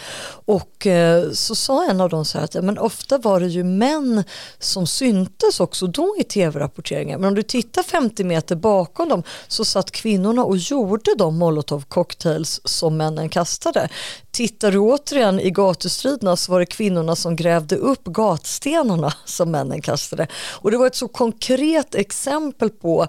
Och 0.45 0.87
eh, 0.87 1.31
så 1.31 1.55
sa 1.55 1.89
en 1.89 2.01
av 2.01 2.09
dem 2.09 2.25
så 2.25 2.37
här 2.37 2.45
att 2.45 2.55
ja, 2.55 2.61
men 2.61 2.77
ofta 2.77 3.17
var 3.17 3.39
det 3.39 3.47
ju 3.47 3.63
män 3.63 4.23
som 4.59 4.87
syntes 4.87 5.59
också 5.59 5.87
då 5.87 6.15
i 6.19 6.23
tv-rapporteringen. 6.23 7.21
Men 7.21 7.27
om 7.27 7.35
du 7.35 7.43
tittar 7.43 7.83
50 7.83 8.23
meter 8.23 8.55
bakom 8.55 9.09
dem 9.09 9.23
så 9.47 9.65
satt 9.65 9.91
kvinnorna 9.91 10.43
och 10.43 10.57
gjorde 10.57 11.15
de 11.17 11.37
molotovcocktails 11.37 12.61
som 12.63 12.97
männen 12.97 13.29
kastade. 13.29 13.89
Tittar 14.31 14.71
du 14.71 14.77
återigen 14.77 15.39
i 15.39 15.49
gatustriderna 15.83 16.29
så 16.29 16.29
alltså 16.29 16.51
var 16.51 16.59
det 16.59 16.65
kvinnorna 16.65 17.15
som 17.15 17.35
grävde 17.35 17.75
upp 17.75 18.03
gatstenarna 18.03 19.13
som 19.25 19.51
männen 19.51 19.81
kastade. 19.81 20.27
Och 20.61 20.71
det 20.71 20.77
var 20.77 20.87
ett 20.87 20.95
så 20.95 21.07
konkret 21.07 21.95
exempel 21.95 22.69
på 22.69 23.07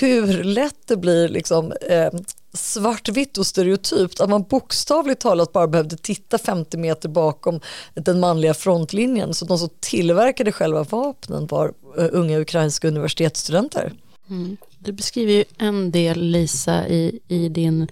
hur 0.00 0.44
lätt 0.44 0.86
det 0.86 0.96
blir 0.96 1.28
liksom, 1.28 1.72
eh, 1.72 2.10
svartvitt 2.52 3.38
och 3.38 3.46
stereotypt 3.46 4.20
att 4.20 4.30
man 4.30 4.42
bokstavligt 4.42 5.20
talat 5.20 5.52
bara 5.52 5.66
behövde 5.66 5.96
titta 5.96 6.38
50 6.38 6.76
meter 6.76 7.08
bakom 7.08 7.60
den 7.94 8.20
manliga 8.20 8.54
frontlinjen 8.54 9.34
så 9.34 9.44
de 9.44 9.58
som 9.58 9.68
tillverkade 9.80 10.52
själva 10.52 10.82
vapnen 10.82 11.46
var 11.46 11.72
eh, 11.98 12.08
unga 12.12 12.38
ukrainska 12.38 12.88
universitetsstudenter. 12.88 13.92
Mm. 14.30 14.56
Du 14.78 14.92
beskriver 14.92 15.32
ju 15.32 15.44
en 15.58 15.90
del, 15.90 16.20
Lisa, 16.20 16.88
i, 16.88 17.20
i 17.28 17.48
din 17.48 17.88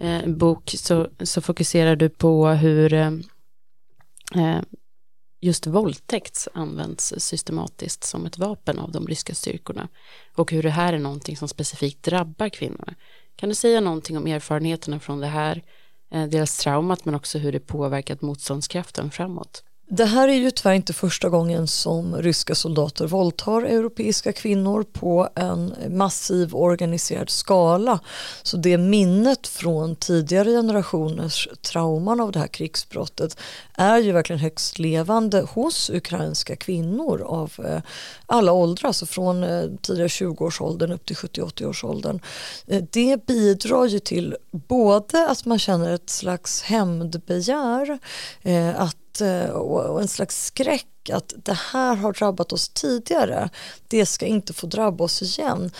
eh, 0.00 0.26
bok 0.26 0.74
så, 0.76 1.06
så 1.22 1.40
fokuserar 1.40 1.96
du 1.96 2.08
på 2.08 2.48
hur 2.48 2.92
eh, 2.92 3.10
Eh, 4.34 4.60
just 5.40 5.66
våldtäkt 5.66 6.48
används 6.54 7.14
systematiskt 7.18 8.04
som 8.04 8.26
ett 8.26 8.38
vapen 8.38 8.78
av 8.78 8.92
de 8.92 9.06
ryska 9.06 9.34
styrkorna 9.34 9.88
och 10.36 10.52
hur 10.52 10.62
det 10.62 10.70
här 10.70 10.92
är 10.92 10.98
någonting 10.98 11.36
som 11.36 11.48
specifikt 11.48 12.02
drabbar 12.02 12.48
kvinnorna. 12.48 12.94
Kan 13.36 13.48
du 13.48 13.54
säga 13.54 13.80
någonting 13.80 14.16
om 14.16 14.26
erfarenheterna 14.26 15.00
från 15.00 15.20
det 15.20 15.26
här, 15.26 15.62
eh, 16.12 16.26
deras 16.26 16.58
traumat 16.58 17.04
men 17.04 17.14
också 17.14 17.38
hur 17.38 17.52
det 17.52 17.60
påverkat 17.60 18.22
motståndskraften 18.22 19.10
framåt? 19.10 19.64
Det 19.92 20.04
här 20.04 20.28
är 20.28 20.32
ju 20.32 20.50
tyvärr 20.50 20.74
inte 20.74 20.92
första 20.92 21.28
gången 21.28 21.66
som 21.66 22.16
ryska 22.16 22.54
soldater 22.54 23.06
våldtar 23.06 23.62
europeiska 23.62 24.32
kvinnor 24.32 24.82
på 24.82 25.28
en 25.34 25.74
massiv 25.88 26.56
organiserad 26.56 27.30
skala. 27.30 28.00
Så 28.42 28.56
det 28.56 28.78
minnet 28.78 29.46
från 29.46 29.96
tidigare 29.96 30.50
generationers 30.50 31.48
trauman 31.62 32.20
av 32.20 32.32
det 32.32 32.38
här 32.38 32.46
krigsbrottet 32.46 33.36
är 33.74 33.98
ju 33.98 34.12
verkligen 34.12 34.40
högst 34.40 34.78
levande 34.78 35.40
hos 35.40 35.90
ukrainska 35.90 36.56
kvinnor 36.56 37.22
av 37.22 37.52
eh, 37.64 37.82
alla 38.26 38.52
åldrar, 38.52 38.86
alltså 38.86 39.06
från 39.06 39.42
tidiga 39.42 39.78
tidigare 39.82 40.08
20-årsåldern 40.08 40.92
upp 40.92 41.06
till 41.06 41.16
70-80-årsåldern. 41.16 42.20
Eh, 42.66 42.82
det 42.90 43.26
bidrar 43.26 43.86
ju 43.86 43.98
till 43.98 44.36
både 44.50 45.28
att 45.28 45.44
man 45.44 45.58
känner 45.58 45.92
ett 45.92 46.10
slags 46.10 46.62
hämndbegär, 46.62 47.98
att 48.76 48.96
Eh, 49.20 49.50
och 49.50 50.00
en 50.00 50.08
slags 50.08 50.44
skräck 50.44 50.86
att 51.12 51.34
det 51.36 51.58
här 51.72 51.96
har 51.96 52.12
drabbat 52.12 52.52
oss 52.52 52.68
tidigare, 52.68 53.50
det 53.88 54.06
ska 54.06 54.26
inte 54.26 54.52
få 54.52 54.66
drabba 54.66 55.04
oss 55.04 55.22
igen. 55.22 55.70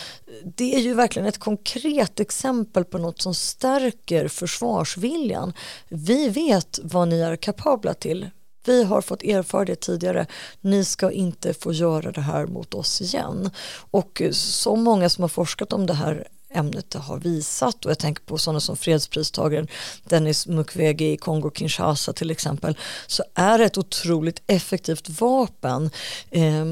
Det 0.45 0.75
är 0.75 0.79
ju 0.79 0.95
verkligen 0.95 1.29
ett 1.29 1.39
konkret 1.39 2.21
exempel 2.21 2.85
på 2.85 2.99
något 2.99 3.23
som 3.23 3.35
stärker 3.35 4.29
försvarsviljan. 4.29 5.53
Vi 5.89 6.29
vet 6.29 6.79
vad 6.83 7.09
ni 7.09 7.21
är 7.21 7.37
kapabla 7.37 7.95
till. 7.95 8.31
Vi 8.67 8.85
har 8.85 9.01
fått 9.01 9.23
erfara 9.23 9.65
det 9.65 9.81
tidigare, 9.81 10.27
ni 10.61 10.85
ska 10.85 11.11
inte 11.11 11.55
få 11.55 11.73
göra 11.73 12.13
det 12.13 12.21
här 12.21 12.47
mot 12.47 12.75
oss 12.75 13.01
igen. 13.01 13.51
Och 13.91 14.23
så 14.33 14.77
många 14.77 15.09
som 15.09 15.23
har 15.23 15.29
forskat 15.29 15.73
om 15.73 15.87
det 15.87 15.95
här 15.95 16.29
ämnet 16.52 16.95
har 16.95 17.19
visat. 17.19 17.85
Och 17.85 17.90
jag 17.90 17.99
tänker 17.99 18.23
på 18.23 18.38
sådana 18.38 18.61
som 18.61 18.76
fredspristagaren 18.76 19.69
Dennis 20.04 20.47
Mukwege 20.47 21.04
i 21.04 21.16
Kongo-Kinshasa 21.16 22.12
till 22.12 22.30
exempel 22.30 22.76
så 23.07 23.25
är 23.35 23.59
det 23.59 23.64
ett 23.64 23.78
otroligt 23.78 24.42
effektivt 24.47 25.09
vapen 25.09 25.90
eh, 26.30 26.64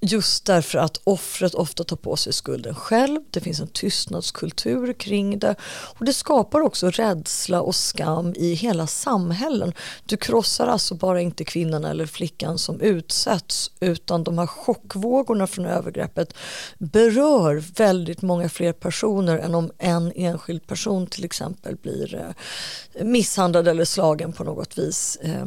just 0.00 0.44
därför 0.44 0.78
att 0.78 1.00
offret 1.04 1.54
ofta 1.54 1.84
tar 1.84 1.96
på 1.96 2.16
sig 2.16 2.32
skulden 2.32 2.74
själv, 2.74 3.20
det 3.30 3.40
finns 3.40 3.60
en 3.60 3.68
tystnadskultur 3.68 4.92
kring 4.92 5.38
det. 5.38 5.54
Och 5.98 6.04
det 6.04 6.12
skapar 6.12 6.60
också 6.60 6.90
rädsla 6.90 7.60
och 7.60 7.74
skam 7.74 8.34
i 8.36 8.54
hela 8.54 8.86
samhällen. 8.86 9.72
Du 10.04 10.16
krossar 10.16 10.66
alltså 10.66 10.94
bara 10.94 11.20
inte 11.20 11.44
kvinnan 11.44 11.84
eller 11.84 12.06
flickan 12.06 12.58
som 12.58 12.80
utsätts 12.80 13.70
utan 13.80 14.24
de 14.24 14.38
här 14.38 14.46
chockvågorna 14.46 15.46
från 15.46 15.66
övergreppet 15.66 16.34
berör 16.78 17.64
väldigt 17.76 18.22
många 18.22 18.48
fler 18.48 18.72
personer 18.72 18.93
personer 18.94 19.38
än 19.38 19.54
om 19.54 19.70
en 19.78 20.12
enskild 20.16 20.66
person 20.66 21.06
till 21.06 21.24
exempel 21.24 21.76
blir 21.76 22.14
eh, 22.14 23.04
misshandlad 23.04 23.68
eller 23.68 23.84
slagen 23.84 24.32
på 24.32 24.44
något 24.44 24.78
vis. 24.78 25.18
Eh, 25.22 25.46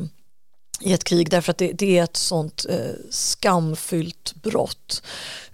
i 0.82 0.94
ett 0.94 1.04
krig 1.04 1.30
därför 1.30 1.52
att 1.52 1.58
det, 1.58 1.72
det 1.74 1.98
är 1.98 2.04
ett 2.04 2.18
sånt 2.18 2.66
eh, 2.70 2.78
skamfyllt 3.10 4.34
brott. 4.36 5.02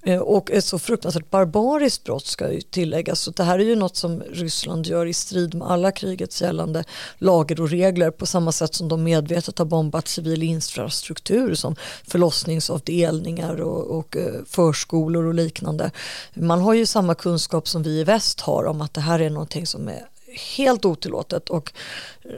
Eh, 0.01 0.19
och 0.19 0.51
ett 0.51 0.65
så 0.65 0.79
fruktansvärt 0.79 1.29
barbariskt 1.29 2.03
brott 2.03 2.25
ska 2.25 2.51
ju 2.51 2.61
tilläggas. 2.61 3.19
Så 3.19 3.31
det 3.31 3.43
här 3.43 3.59
är 3.59 3.63
ju 3.63 3.75
något 3.75 3.95
som 3.95 4.21
Ryssland 4.21 4.87
gör 4.87 5.05
i 5.05 5.13
strid 5.13 5.53
med 5.53 5.71
alla 5.71 5.91
krigets 5.91 6.41
gällande 6.41 6.83
lagar 7.17 7.61
och 7.61 7.69
regler 7.69 8.11
på 8.11 8.25
samma 8.25 8.51
sätt 8.51 8.75
som 8.75 8.87
de 8.87 9.03
medvetet 9.03 9.57
har 9.57 9.65
bombat 9.65 10.07
civil 10.07 10.43
infrastruktur 10.43 11.55
som 11.55 11.75
förlossningsavdelningar 12.07 13.61
och, 13.61 13.97
och 13.97 14.17
eh, 14.17 14.33
förskolor 14.45 15.25
och 15.25 15.33
liknande. 15.33 15.91
Man 16.33 16.61
har 16.61 16.73
ju 16.73 16.85
samma 16.85 17.15
kunskap 17.15 17.67
som 17.67 17.83
vi 17.83 17.99
i 17.99 18.03
väst 18.03 18.41
har 18.41 18.63
om 18.63 18.81
att 18.81 18.93
det 18.93 19.01
här 19.01 19.19
är 19.19 19.29
någonting 19.29 19.67
som 19.67 19.87
är 19.87 20.07
helt 20.35 20.85
otillåtet 20.85 21.49
och 21.49 21.73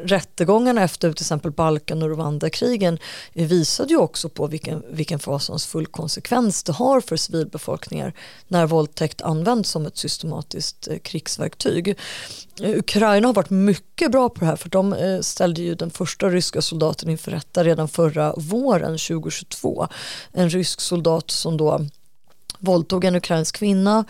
rättegångarna 0.03 0.83
efter 0.83 1.13
till 1.13 1.23
exempel 1.23 1.51
Balkan 1.51 2.03
och 2.03 2.09
Rwanda-krigen 2.09 2.99
visade 3.33 3.89
ju 3.89 3.97
också 3.97 4.29
på 4.29 4.47
vilken, 4.47 4.83
vilken 4.89 5.19
fasansfull 5.19 5.85
konsekvens 5.85 6.63
det 6.63 6.71
har 6.71 7.01
för 7.01 7.17
civilbefolkningar 7.17 8.13
när 8.47 8.65
våldtäkt 8.65 9.21
används 9.21 9.69
som 9.69 9.85
ett 9.85 9.97
systematiskt 9.97 10.87
eh, 10.87 10.97
krigsverktyg. 10.97 11.87
Eh, 12.61 12.77
Ukraina 12.77 13.27
har 13.27 13.33
varit 13.33 13.49
mycket 13.49 14.11
bra 14.11 14.29
på 14.29 14.39
det 14.39 14.45
här 14.45 14.55
för 14.55 14.69
de 14.69 14.93
eh, 14.93 15.19
ställde 15.19 15.61
ju 15.61 15.75
den 15.75 15.91
första 15.91 16.29
ryska 16.29 16.61
soldaten 16.61 17.09
inför 17.09 17.31
rätta 17.31 17.63
redan 17.63 17.87
förra 17.87 18.33
våren 18.37 18.97
2022. 18.97 19.87
En 20.31 20.49
rysk 20.49 20.81
soldat 20.81 21.31
som 21.31 21.57
då 21.57 21.85
våldtog 22.59 23.05
en 23.05 23.15
ukrainsk 23.15 23.55
kvinna, 23.55 24.05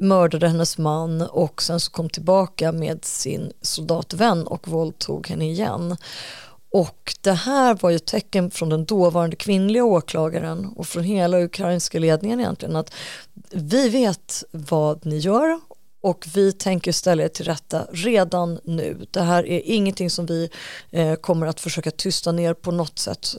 mördade 0.00 0.48
hennes 0.48 0.78
man 0.78 1.22
och 1.22 1.62
sen 1.62 1.80
så 1.80 1.90
kom 1.90 2.08
tillbaka 2.10 2.72
med 2.72 3.04
sin 3.04 3.52
soldatvän 3.62 4.46
och 4.46 4.68
våldtog 4.68 5.28
henne 5.28 5.44
igen. 5.44 5.96
Och 6.72 7.14
det 7.20 7.32
här 7.32 7.74
var 7.74 7.90
ju 7.90 7.96
ett 7.96 8.06
tecken 8.06 8.50
från 8.50 8.68
den 8.68 8.84
dåvarande 8.84 9.36
kvinnliga 9.36 9.84
åklagaren 9.84 10.72
och 10.76 10.86
från 10.86 11.04
hela 11.04 11.40
ukrainska 11.40 11.98
ledningen 11.98 12.40
egentligen 12.40 12.76
att 12.76 12.94
vi 13.50 13.88
vet 13.88 14.44
vad 14.50 15.06
ni 15.06 15.18
gör 15.18 15.60
och 16.00 16.26
vi 16.34 16.52
tänker 16.52 16.92
ställa 16.92 17.22
er 17.22 17.28
till 17.28 17.44
rätta 17.44 17.86
redan 17.92 18.60
nu. 18.64 19.06
Det 19.10 19.20
här 19.20 19.46
är 19.46 19.62
ingenting 19.64 20.10
som 20.10 20.26
vi 20.26 20.50
eh, 20.90 21.14
kommer 21.14 21.46
att 21.46 21.60
försöka 21.60 21.90
tysta 21.90 22.32
ner 22.32 22.54
på 22.54 22.70
något 22.70 22.98
sätt. 22.98 23.36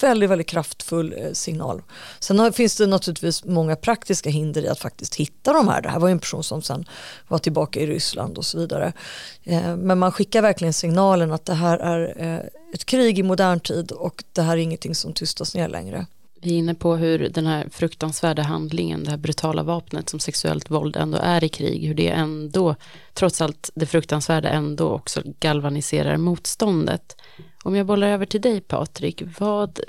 Väldigt, 0.00 0.30
väldigt 0.30 0.46
kraftfull 0.46 1.14
eh, 1.16 1.32
signal. 1.32 1.82
Sen 2.20 2.38
har, 2.38 2.50
finns 2.50 2.76
det 2.76 2.86
naturligtvis 2.86 3.44
många 3.44 3.76
praktiska 3.76 4.30
hinder 4.30 4.64
i 4.64 4.68
att 4.68 4.78
faktiskt 4.78 5.14
hitta 5.14 5.52
de 5.52 5.68
här. 5.68 5.82
Det 5.82 5.88
här 5.88 5.98
var 5.98 6.08
ju 6.08 6.12
en 6.12 6.18
person 6.18 6.44
som 6.44 6.62
sen 6.62 6.84
var 7.28 7.38
tillbaka 7.38 7.80
i 7.80 7.86
Ryssland 7.86 8.38
och 8.38 8.44
så 8.44 8.58
vidare. 8.58 8.92
Eh, 9.44 9.76
men 9.76 9.98
man 9.98 10.12
skickar 10.12 10.42
verkligen 10.42 10.72
signalen 10.72 11.32
att 11.32 11.44
det 11.44 11.54
här 11.54 11.78
är 11.78 12.14
eh, 12.16 12.40
ett 12.74 12.84
krig 12.84 13.18
i 13.18 13.22
modern 13.22 13.60
tid 13.60 13.92
och 13.92 14.24
det 14.32 14.42
här 14.42 14.52
är 14.52 14.60
ingenting 14.60 14.94
som 14.94 15.12
tystas 15.12 15.54
ner 15.54 15.68
längre. 15.68 16.06
Vi 16.46 16.54
är 16.54 16.58
inne 16.58 16.74
på 16.74 16.96
hur 16.96 17.28
den 17.28 17.46
här 17.46 17.68
fruktansvärda 17.70 18.42
handlingen, 18.42 19.04
det 19.04 19.10
här 19.10 19.16
brutala 19.16 19.62
vapnet 19.62 20.08
som 20.08 20.20
sexuellt 20.20 20.70
våld 20.70 20.96
ändå 20.96 21.18
är 21.18 21.44
i 21.44 21.48
krig, 21.48 21.86
hur 21.86 21.94
det 21.94 22.08
ändå, 22.08 22.74
trots 23.14 23.40
allt 23.40 23.70
det 23.74 23.86
fruktansvärda 23.86 24.48
ändå 24.48 24.88
också 24.88 25.22
galvaniserar 25.40 26.16
motståndet. 26.16 27.16
Om 27.64 27.76
jag 27.76 27.86
bollar 27.86 28.08
över 28.08 28.26
till 28.26 28.40
dig 28.40 28.60
Patrik, 28.60 29.22
vad 29.38 29.80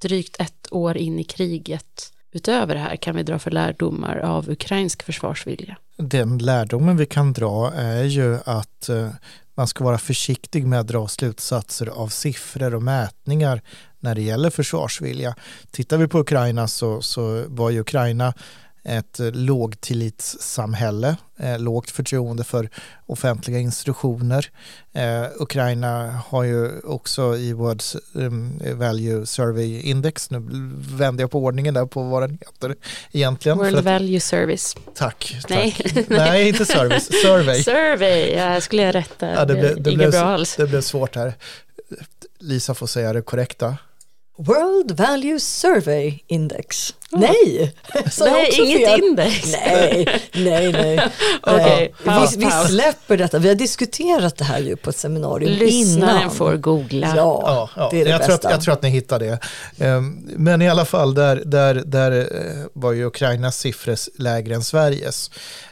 drygt 0.00 0.40
ett 0.40 0.68
år 0.70 0.96
in 0.96 1.18
i 1.18 1.24
kriget 1.24 2.12
utöver 2.32 2.74
det 2.74 2.80
här 2.80 2.96
kan 2.96 3.16
vi 3.16 3.22
dra 3.22 3.38
för 3.38 3.50
lärdomar 3.50 4.16
av 4.16 4.50
ukrainsk 4.50 5.02
försvarsvilja? 5.02 5.76
Den 5.96 6.38
lärdomen 6.38 6.96
vi 6.96 7.06
kan 7.06 7.32
dra 7.32 7.72
är 7.72 8.04
ju 8.04 8.38
att 8.44 8.88
eh, 8.88 9.08
man 9.54 9.66
ska 9.66 9.84
vara 9.84 9.98
försiktig 9.98 10.66
med 10.66 10.80
att 10.80 10.86
dra 10.86 11.08
slutsatser 11.08 11.86
av 11.86 12.08
siffror 12.08 12.74
och 12.74 12.82
mätningar 12.82 13.62
när 14.00 14.14
det 14.14 14.22
gäller 14.22 14.50
försvarsvilja. 14.50 15.34
Tittar 15.70 15.98
vi 15.98 16.08
på 16.08 16.18
Ukraina 16.18 16.68
så, 16.68 17.02
så 17.02 17.44
var 17.48 17.70
ju 17.70 17.80
Ukraina 17.80 18.34
ett 18.84 19.20
lågtillitssamhälle, 19.32 21.16
eh, 21.38 21.58
lågt 21.58 21.90
förtroende 21.90 22.44
för 22.44 22.68
offentliga 23.06 23.58
institutioner. 23.58 24.50
Eh, 24.92 25.24
Ukraina 25.38 26.20
har 26.26 26.44
ju 26.44 26.80
också 26.80 27.36
i 27.36 27.52
World 27.52 27.82
um, 28.12 28.60
Value 28.74 29.26
Survey 29.26 29.80
Index, 29.80 30.30
nu 30.30 30.42
vänder 30.96 31.22
jag 31.22 31.30
på 31.30 31.44
ordningen 31.44 31.74
där 31.74 31.86
på 31.86 32.02
vad 32.02 32.22
den 32.22 32.38
heter 32.40 32.76
egentligen. 33.12 33.58
World 33.58 33.76
att, 33.76 33.84
Value 33.84 34.20
Service. 34.20 34.76
Tack. 34.94 35.36
Nej, 35.48 35.76
Nej 36.08 36.48
inte 36.48 36.64
service, 36.66 37.06
survey. 37.22 37.62
survey, 37.62 38.34
ja, 38.34 38.60
skulle 38.60 38.82
jag 38.82 38.94
rätta. 38.94 39.30
Ja, 39.30 39.44
det, 39.44 39.54
ble, 39.54 39.74
det, 39.74 39.96
blev, 39.96 40.12
det 40.56 40.66
blev 40.66 40.80
svårt 40.80 41.16
här. 41.16 41.34
Lisa 42.38 42.74
får 42.74 42.86
säga 42.86 43.12
det 43.12 43.22
korrekta. 43.22 43.76
World 44.36 44.90
Value 44.90 45.40
Survey 45.40 46.18
Index. 46.26 46.94
Oh. 47.12 47.20
Nej! 47.20 47.74
nej, 48.20 48.50
inget 48.60 48.88
fel. 48.88 49.04
index. 49.04 49.52
Nej, 49.52 50.06
nej, 50.34 50.72
nej. 50.72 51.00
okay, 51.42 51.88
paus, 52.04 52.36
vi, 52.36 52.44
vi, 52.44 52.50
släpper 52.50 53.16
detta. 53.16 53.38
Vi 53.38 53.48
har 53.48 53.54
diskuterat 53.54 54.36
det 54.36 54.44
här 54.44 54.58
ju 54.58 54.76
på 54.76 54.90
ett 54.90 54.96
seminarium 54.96 55.52
Lyssnaren 55.52 56.18
innan. 56.18 56.30
får 56.30 56.56
googla. 56.56 57.12
Ja, 57.16 57.42
ja, 57.46 57.70
ja. 57.76 57.88
det 57.90 58.00
är 58.00 58.04
det 58.04 58.10
jag 58.10 58.18
bästa. 58.18 58.36
Tror 58.36 58.48
att, 58.48 58.54
jag 58.54 58.62
tror 58.62 58.74
att 58.74 58.82
ni 58.82 58.88
hittar 58.88 59.18
det. 59.18 59.38
Ehm, 59.78 60.28
men 60.36 60.62
i 60.62 60.68
alla 60.68 60.84
fall, 60.84 61.14
där, 61.14 61.42
där, 61.44 61.74
där 61.74 62.12
eh, 62.20 62.66
var 62.72 62.92
ju 62.92 63.06
Ukrainas 63.06 63.58
siffror 63.58 63.96
lägre 64.22 64.54
än 64.54 64.62
Sveriges. 64.62 65.30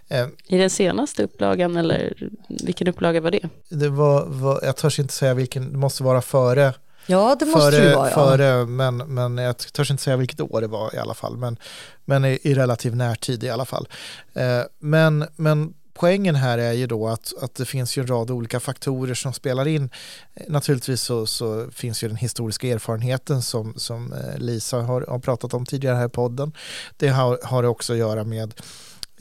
Ehm, 0.09 0.31
I 0.49 0.59
den 0.59 0.71
senaste 0.71 1.23
upplagan 1.23 1.77
eller 1.77 2.13
vilken 2.49 2.89
upplaga 2.89 3.21
var 3.21 3.31
det? 3.31 3.49
Det 3.69 3.89
var, 3.89 4.25
var 4.27 4.61
jag 4.63 4.77
törs 4.77 4.99
inte 4.99 5.15
säga 5.15 5.35
vilken, 5.35 5.73
det 5.73 5.79
måste 5.79 6.03
vara 6.03 6.23
före 6.23 6.73
Ja, 7.13 7.37
det 7.39 7.47
måste 7.47 7.71
före, 7.71 7.89
det 7.89 7.97
vara. 7.97 8.09
Ja. 8.09 8.15
Före, 8.15 8.67
men, 8.67 8.97
men 8.97 9.39
jag 9.39 9.59
törs 9.59 9.91
inte 9.91 10.03
säga 10.03 10.17
vilket 10.17 10.41
år 10.41 10.61
det 10.61 10.67
var 10.67 10.95
i 10.95 10.99
alla 10.99 11.15
fall. 11.15 11.37
Men, 11.37 11.57
men 12.05 12.25
i, 12.25 12.39
i 12.43 12.55
relativ 12.55 12.97
närtid 12.97 13.45
i 13.45 13.51
alla 13.51 13.65
fall. 13.65 13.89
Eh, 14.35 14.63
men, 14.79 15.27
men 15.37 15.75
poängen 15.95 16.35
här 16.35 16.59
är 16.59 16.73
ju 16.73 16.87
då 16.87 17.09
att, 17.09 17.33
att 17.41 17.55
det 17.55 17.65
finns 17.65 17.99
ju 17.99 18.01
en 18.01 18.07
rad 18.07 18.31
olika 18.31 18.61
faktorer 18.61 19.15
som 19.15 19.33
spelar 19.33 19.69
in. 19.69 19.91
Eh, 20.35 20.45
naturligtvis 20.49 21.03
så, 21.03 21.27
så 21.27 21.67
finns 21.73 22.05
ju 22.05 22.09
den 22.09 22.17
historiska 22.17 22.69
erfarenheten 22.69 23.43
som, 23.43 23.75
som 23.77 24.13
eh, 24.13 24.39
Lisa 24.39 24.81
har, 24.81 25.05
har 25.09 25.19
pratat 25.19 25.55
om 25.55 25.67
tidigare 25.67 25.97
här 25.97 26.07
i 26.07 26.09
podden. 26.09 26.53
Det 26.97 27.09
har, 27.09 27.39
har 27.45 27.63
också 27.63 27.93
att 27.93 27.99
göra 27.99 28.25
med 28.25 28.55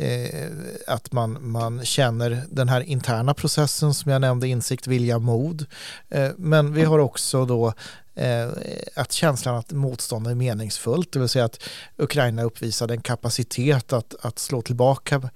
eh, 0.02 0.50
att 0.88 1.12
man, 1.12 1.38
man 1.52 1.86
känner 1.86 2.44
den 2.50 2.70
här 2.70 2.82
interna 2.82 3.34
processen 3.34 3.94
som 3.94 4.12
jag 4.12 4.22
nämnde, 4.22 4.48
insikt, 4.48 4.88
vilja, 4.88 5.20
mod. 5.20 5.66
Eh, 6.10 6.30
men 6.38 6.74
vi 6.74 6.84
har 6.84 7.00
också 7.00 7.46
då 7.46 7.74
eh, 8.16 8.50
att 8.96 9.12
känslan 9.12 9.56
att 9.56 9.72
motstånd 9.72 10.28
är 10.28 10.36
meningsfullt, 10.36 11.12
det 11.12 11.20
vill 11.20 11.30
säga 11.30 11.46
att 11.46 11.64
Ukraina 11.98 12.44
uppvisade 12.44 12.94
en 12.94 13.02
kapacitet 13.02 13.94
att, 13.94 14.16
att 14.22 14.40
slå 14.40 14.62
tillbaka 14.62 15.30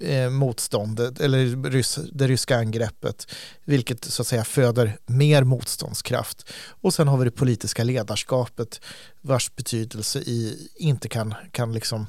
eh, 0.00 0.30
motståndet 0.30 1.20
eller 1.20 1.70
rys, 1.70 1.98
det 2.12 2.28
ryska 2.28 2.56
angreppet 2.56 3.26
vilket 3.64 4.04
så 4.04 4.22
att 4.22 4.26
säga 4.26 4.44
föder 4.44 4.96
mer 5.06 5.44
motståndskraft. 5.44 6.52
Och 6.68 6.94
sen 6.94 7.08
har 7.08 7.18
vi 7.18 7.24
det 7.24 7.30
politiska 7.30 7.84
ledarskapet 7.84 8.80
vars 9.20 9.56
betydelse 9.56 10.18
i, 10.18 10.68
inte 10.76 11.08
kan, 11.08 11.34
kan 11.52 11.72
liksom 11.72 12.06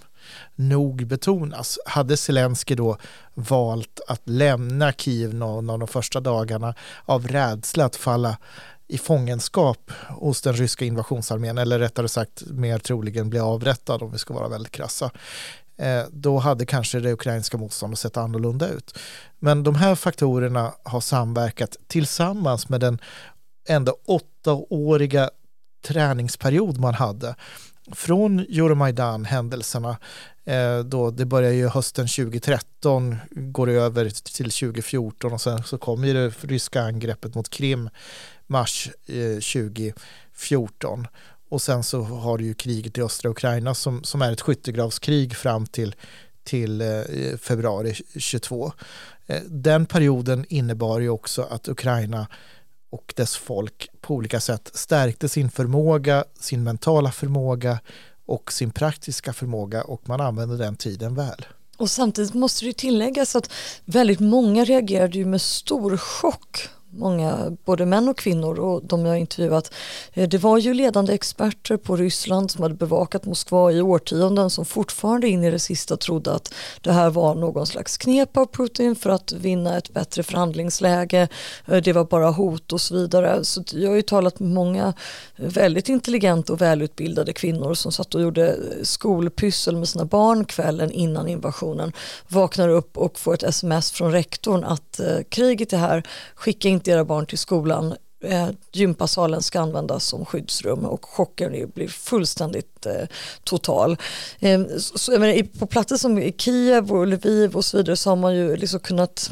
nog 0.55 1.07
betonas. 1.07 1.79
Hade 1.85 2.17
Zelensky 2.17 2.75
då 2.75 2.97
valt 3.33 3.99
att 4.07 4.21
lämna 4.23 4.91
Kiev 4.91 5.33
någon 5.33 5.69
av 5.69 5.79
de 5.79 5.87
första 5.87 6.19
dagarna 6.19 6.75
av 7.05 7.27
rädsla 7.27 7.85
att 7.85 7.95
falla 7.95 8.37
i 8.87 8.97
fångenskap 8.97 9.91
hos 10.09 10.41
den 10.41 10.53
ryska 10.53 10.85
invasionsarmén 10.85 11.57
eller 11.57 11.79
rättare 11.79 12.07
sagt 12.07 12.43
mer 12.45 12.77
troligen 12.77 13.29
bli 13.29 13.39
avrättad 13.39 14.03
om 14.03 14.11
vi 14.11 14.17
ska 14.17 14.33
vara 14.33 14.47
väldigt 14.47 14.71
krassa 14.71 15.12
eh, 15.77 16.03
då 16.12 16.38
hade 16.38 16.65
kanske 16.65 16.99
det 16.99 17.13
ukrainska 17.13 17.57
motståndet 17.57 17.99
sett 17.99 18.17
annorlunda 18.17 18.69
ut. 18.69 18.97
Men 19.39 19.63
de 19.63 19.75
här 19.75 19.95
faktorerna 19.95 20.73
har 20.83 21.01
samverkat 21.01 21.77
tillsammans 21.88 22.69
med 22.69 22.79
den 22.79 22.99
ändå 23.67 23.97
åttaåriga 24.05 25.29
träningsperiod 25.83 26.79
man 26.79 26.93
hade 26.93 27.36
från 27.91 28.39
Euromaidan-händelserna 28.39 29.98
eh, 30.46 30.80
då 30.80 31.12
det 31.12 31.26
börjar 31.26 31.52
ju 31.52 31.67
hösten 31.67 32.08
2013, 32.08 33.15
går 33.32 33.69
över 33.69 34.10
till 34.10 34.52
2014 34.52 35.34
och 35.34 35.41
sen 35.41 35.63
så 35.63 35.78
kommer 35.78 36.13
det 36.13 36.34
ryska 36.41 36.82
angreppet 36.82 37.36
mot 37.36 37.50
Krim 37.50 37.89
mars 38.48 38.89
eh, 39.06 39.63
2014 39.63 41.08
och 41.50 41.62
sen 41.62 41.84
så 41.84 42.02
har 42.02 42.38
du 42.38 42.46
ju 42.46 42.54
kriget 42.54 42.98
i 42.98 43.02
östra 43.02 43.32
Ukraina 43.32 43.74
som, 43.74 44.04
som 44.04 44.22
är 44.22 44.32
ett 44.32 44.41
skyttegravskrig 44.41 45.36
fram 45.36 45.65
till, 45.65 45.96
till 46.43 46.82
eh, 46.82 47.38
februari 47.38 47.93
22. 48.17 48.72
Den 49.46 49.86
perioden 49.86 50.46
innebar 50.50 51.00
ju 51.00 51.10
också 51.10 51.41
att 51.41 51.67
Ukraina 51.67 52.28
och 52.93 53.13
dess 53.15 53.36
folk 53.36 53.89
på 54.01 54.13
olika 54.15 54.39
sätt 54.39 54.71
stärkte 54.73 55.29
sin 55.29 55.49
förmåga, 55.49 56.23
sin 56.39 56.63
mentala 56.63 57.12
förmåga 57.12 57.79
och 58.25 58.51
sin 58.51 58.71
praktiska 58.71 59.34
förmåga 59.34 59.84
och 59.84 60.10
man 60.10 60.21
använde 60.21 60.58
den 60.58 60.75
tiden 60.75 61.15
väl. 61.15 61.45
Och 61.77 61.89
samtidigt 61.89 62.34
måste 62.34 62.65
det 62.65 62.73
tilläggas 62.73 63.36
att 63.36 63.51
väldigt 63.86 64.19
många 64.19 64.65
reagerade 64.65 65.17
ju 65.17 65.25
med 65.25 65.41
stor 65.41 65.97
chock 65.97 66.69
många, 66.95 67.58
både 67.65 67.86
män 67.86 68.10
och 68.10 68.17
kvinnor 68.17 68.60
och 68.60 68.86
de 68.86 69.06
jag 69.06 69.19
intervjuat. 69.19 69.73
Eh, 70.13 70.29
det 70.29 70.38
var 70.38 70.58
ju 70.58 70.73
ledande 70.73 71.13
experter 71.13 71.77
på 71.77 71.95
Ryssland 71.95 72.51
som 72.51 72.63
hade 72.63 72.75
bevakat 72.75 73.25
Moskva 73.25 73.71
i 73.71 73.82
årtionden 73.82 74.49
som 74.49 74.65
fortfarande 74.65 75.27
in 75.27 75.43
i 75.43 75.51
det 75.51 75.60
sista 75.60 75.97
trodde 75.97 76.34
att 76.34 76.53
det 76.82 76.91
här 76.91 77.10
var 77.10 77.36
någon 77.36 77.67
slags 77.67 77.97
knep 77.97 78.38
av 78.38 78.45
Putin 78.45 78.95
för 78.95 79.10
att 79.10 79.32
vinna 79.32 79.77
ett 79.77 79.93
bättre 79.93 80.23
förhandlingsläge. 80.23 81.27
Eh, 81.65 81.77
det 81.77 81.93
var 81.93 82.06
bara 82.06 82.29
hot 82.29 82.73
och 82.73 82.82
så 82.82 82.95
vidare. 82.95 83.45
Så 83.45 83.63
jag 83.71 83.89
har 83.89 83.95
ju 83.95 84.01
talat 84.01 84.39
med 84.39 84.49
många 84.49 84.93
eh, 85.36 85.47
väldigt 85.47 85.89
intelligenta 85.89 86.53
och 86.53 86.62
välutbildade 86.62 87.34
kvinnor 87.34 87.73
som 87.73 87.91
satt 87.91 88.15
och 88.15 88.21
gjorde 88.21 88.56
skolpyssel 88.84 89.75
med 89.75 89.89
sina 89.89 90.06
barn 90.06 90.45
kvällen 90.45 90.91
innan 90.91 91.27
invasionen. 91.27 91.91
Vaknar 92.27 92.69
upp 92.69 92.97
och 92.97 93.19
får 93.19 93.34
ett 93.34 93.43
sms 93.43 93.91
från 93.91 94.12
rektorn 94.12 94.63
att 94.63 94.99
kriget 95.29 95.73
är 95.73 95.77
här, 95.77 96.03
skicka 96.36 96.69
inte 96.84 96.91
era 96.91 97.06
barn 97.06 97.26
till 97.26 97.38
skolan 97.38 97.96
eh, 98.24 98.50
gympasalen 98.72 99.41
ska 99.41 99.60
användas 99.60 100.06
som 100.06 100.26
skyddsrum 100.26 100.86
och 100.86 101.06
chocken 101.06 101.72
blir 101.76 101.88
fullständigt 101.88 102.86
eh, 102.86 103.08
total. 103.43 103.98
Eh, 104.39 104.62
så, 104.78 105.12
menar, 105.12 105.60
på 105.60 105.65
platser 105.65 105.98
som 105.98 106.32
Kiev 106.38 106.91
och 106.91 107.08
Lviv 107.08 107.56
och 107.56 107.65
så 107.65 107.78
vidare 107.78 107.96
så 107.96 108.10
har 108.10 108.15
man 108.15 108.36
ju 108.36 108.56
liksom 108.56 108.80
kunnat 108.80 109.32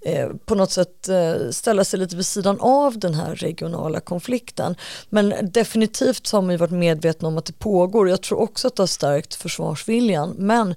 eh, 0.00 0.28
på 0.44 0.54
något 0.54 0.70
sätt 0.70 1.08
eh, 1.08 1.50
ställa 1.50 1.84
sig 1.84 1.98
lite 1.98 2.16
vid 2.16 2.26
sidan 2.26 2.60
av 2.60 2.98
den 2.98 3.14
här 3.14 3.34
regionala 3.34 4.00
konflikten. 4.00 4.76
Men 5.08 5.34
definitivt 5.42 6.26
så 6.26 6.36
har 6.36 6.42
man 6.42 6.50
ju 6.50 6.56
varit 6.56 6.70
medvetna 6.70 7.28
om 7.28 7.38
att 7.38 7.46
det 7.46 7.58
pågår. 7.58 8.08
Jag 8.08 8.22
tror 8.22 8.40
också 8.40 8.68
att 8.68 8.76
det 8.76 8.82
har 8.82 8.86
stärkt 8.86 9.34
försvarsviljan. 9.34 10.34
Men 10.38 10.74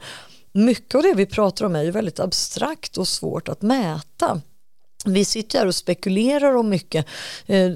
mycket 0.51 0.95
av 0.95 1.03
det 1.03 1.13
vi 1.13 1.25
pratar 1.25 1.65
om 1.65 1.75
är 1.75 1.83
ju 1.83 1.91
väldigt 1.91 2.19
abstrakt 2.19 2.97
och 2.97 3.07
svårt 3.07 3.49
att 3.49 3.61
mäta. 3.61 4.41
Vi 5.05 5.25
sitter 5.25 5.59
här 5.59 5.65
och 5.65 5.75
spekulerar 5.75 6.55
om 6.55 6.69
mycket. 6.69 7.05
Eh, 7.45 7.71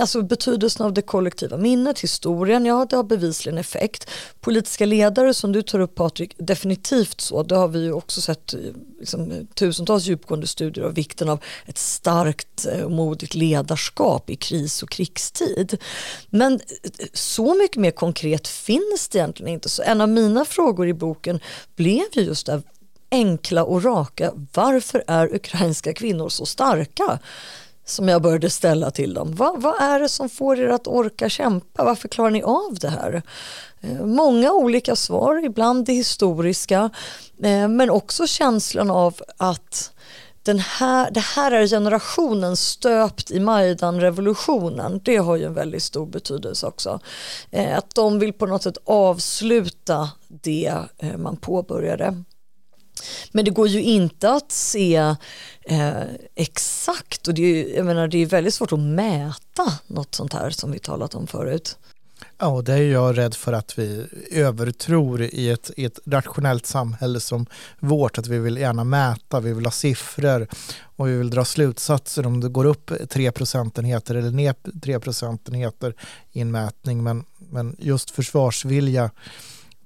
alltså 0.00 0.22
betydelsen 0.22 0.86
av 0.86 0.92
det 0.92 1.02
kollektiva 1.02 1.56
minnet, 1.56 2.00
historien, 2.00 2.66
ja 2.66 2.86
det 2.90 2.96
har 2.96 3.02
bevisligen 3.02 3.58
effekt. 3.58 4.10
Politiska 4.40 4.86
ledare 4.86 5.34
som 5.34 5.52
du 5.52 5.62
tar 5.62 5.80
upp 5.80 5.94
Patrik, 5.94 6.34
definitivt 6.38 7.20
så. 7.20 7.42
Det 7.42 7.56
har 7.56 7.68
vi 7.68 7.78
ju 7.78 7.92
också 7.92 8.20
sett 8.20 8.54
eh, 8.54 8.60
liksom, 9.00 9.46
tusentals 9.54 10.06
djupgående 10.06 10.46
studier 10.46 10.84
av 10.84 10.94
vikten 10.94 11.28
av 11.28 11.42
ett 11.66 11.78
starkt 11.78 12.66
eh, 12.66 12.80
och 12.80 12.90
modigt 12.90 13.34
ledarskap 13.34 14.30
i 14.30 14.36
kris 14.36 14.82
och 14.82 14.90
krigstid. 14.90 15.78
Men 16.30 16.52
eh, 16.52 16.60
så 17.12 17.54
mycket 17.54 17.76
mer 17.76 17.90
konkret 17.90 18.48
finns 18.48 19.08
det 19.08 19.18
egentligen 19.18 19.52
inte. 19.52 19.68
Så 19.68 19.82
en 19.82 20.00
av 20.00 20.08
mina 20.08 20.44
frågor 20.44 20.88
i 20.88 20.94
boken 20.94 21.40
blev 21.76 22.04
ju 22.12 22.22
just 22.22 22.46
det 22.46 22.62
enkla 23.12 23.64
och 23.64 23.84
raka. 23.84 24.32
Varför 24.54 25.04
är 25.06 25.34
ukrainska 25.34 25.92
kvinnor 25.94 26.28
så 26.28 26.46
starka? 26.46 27.18
Som 27.84 28.08
jag 28.08 28.22
började 28.22 28.50
ställa 28.50 28.90
till 28.90 29.14
dem. 29.14 29.34
Va, 29.34 29.54
vad 29.58 29.82
är 29.82 30.00
det 30.00 30.08
som 30.08 30.28
får 30.28 30.58
er 30.58 30.68
att 30.68 30.86
orka 30.86 31.28
kämpa? 31.28 31.84
Varför 31.84 32.08
klarar 32.08 32.30
ni 32.30 32.42
av 32.42 32.74
det 32.80 32.88
här? 32.88 33.22
Eh, 33.80 34.06
många 34.06 34.52
olika 34.52 34.96
svar, 34.96 35.44
ibland 35.44 35.86
det 35.86 35.92
historiska 35.92 36.90
eh, 37.42 37.68
men 37.68 37.90
också 37.90 38.26
känslan 38.26 38.90
av 38.90 39.14
att 39.36 39.92
den 40.42 40.58
här, 40.58 41.10
det 41.10 41.20
här 41.20 41.52
är 41.52 41.66
generationen 41.66 42.56
stöpt 42.56 43.30
i 43.30 43.40
Majdan-revolutionen. 43.40 45.00
Det 45.04 45.16
har 45.16 45.36
ju 45.36 45.44
en 45.44 45.54
väldigt 45.54 45.82
stor 45.82 46.06
betydelse 46.06 46.66
också. 46.66 47.00
Eh, 47.50 47.78
att 47.78 47.94
de 47.94 48.18
vill 48.18 48.32
på 48.32 48.46
något 48.46 48.62
sätt 48.62 48.78
avsluta 48.84 50.10
det 50.28 50.74
man 51.16 51.36
påbörjade. 51.36 52.24
Men 53.32 53.44
det 53.44 53.50
går 53.50 53.68
ju 53.68 53.82
inte 53.82 54.30
att 54.30 54.52
se 54.52 54.96
eh, 55.62 56.02
exakt 56.34 57.28
och 57.28 57.34
det 57.34 57.42
är, 57.42 57.76
jag 57.76 57.86
menar, 57.86 58.08
det 58.08 58.18
är 58.18 58.26
väldigt 58.26 58.54
svårt 58.54 58.72
att 58.72 58.78
mäta 58.78 59.72
något 59.86 60.14
sånt 60.14 60.32
här 60.32 60.50
som 60.50 60.72
vi 60.72 60.78
talat 60.78 61.14
om 61.14 61.26
förut. 61.26 61.76
Ja, 62.38 62.48
och 62.48 62.64
det 62.64 62.72
är 62.72 62.82
jag 62.82 63.18
rädd 63.18 63.34
för 63.34 63.52
att 63.52 63.78
vi 63.78 64.06
övertror 64.30 65.22
i 65.22 65.50
ett, 65.50 65.70
i 65.76 65.84
ett 65.84 65.98
rationellt 66.06 66.66
samhälle 66.66 67.20
som 67.20 67.46
vårt, 67.80 68.18
att 68.18 68.26
vi 68.26 68.38
vill 68.38 68.56
gärna 68.56 68.84
mäta, 68.84 69.40
vi 69.40 69.52
vill 69.52 69.66
ha 69.66 69.70
siffror 69.70 70.46
och 70.96 71.08
vi 71.08 71.16
vill 71.16 71.30
dra 71.30 71.44
slutsatser 71.44 72.26
om 72.26 72.40
det 72.40 72.48
går 72.48 72.64
upp 72.64 72.90
3 73.08 73.32
procentenheter 73.32 74.14
eller 74.14 74.30
ner 74.30 74.54
3 74.82 75.00
procentenheter 75.00 75.94
i 76.32 76.40
en 76.40 76.50
mätning. 76.50 77.02
Men, 77.02 77.24
men 77.38 77.76
just 77.78 78.10
försvarsvilja 78.10 79.10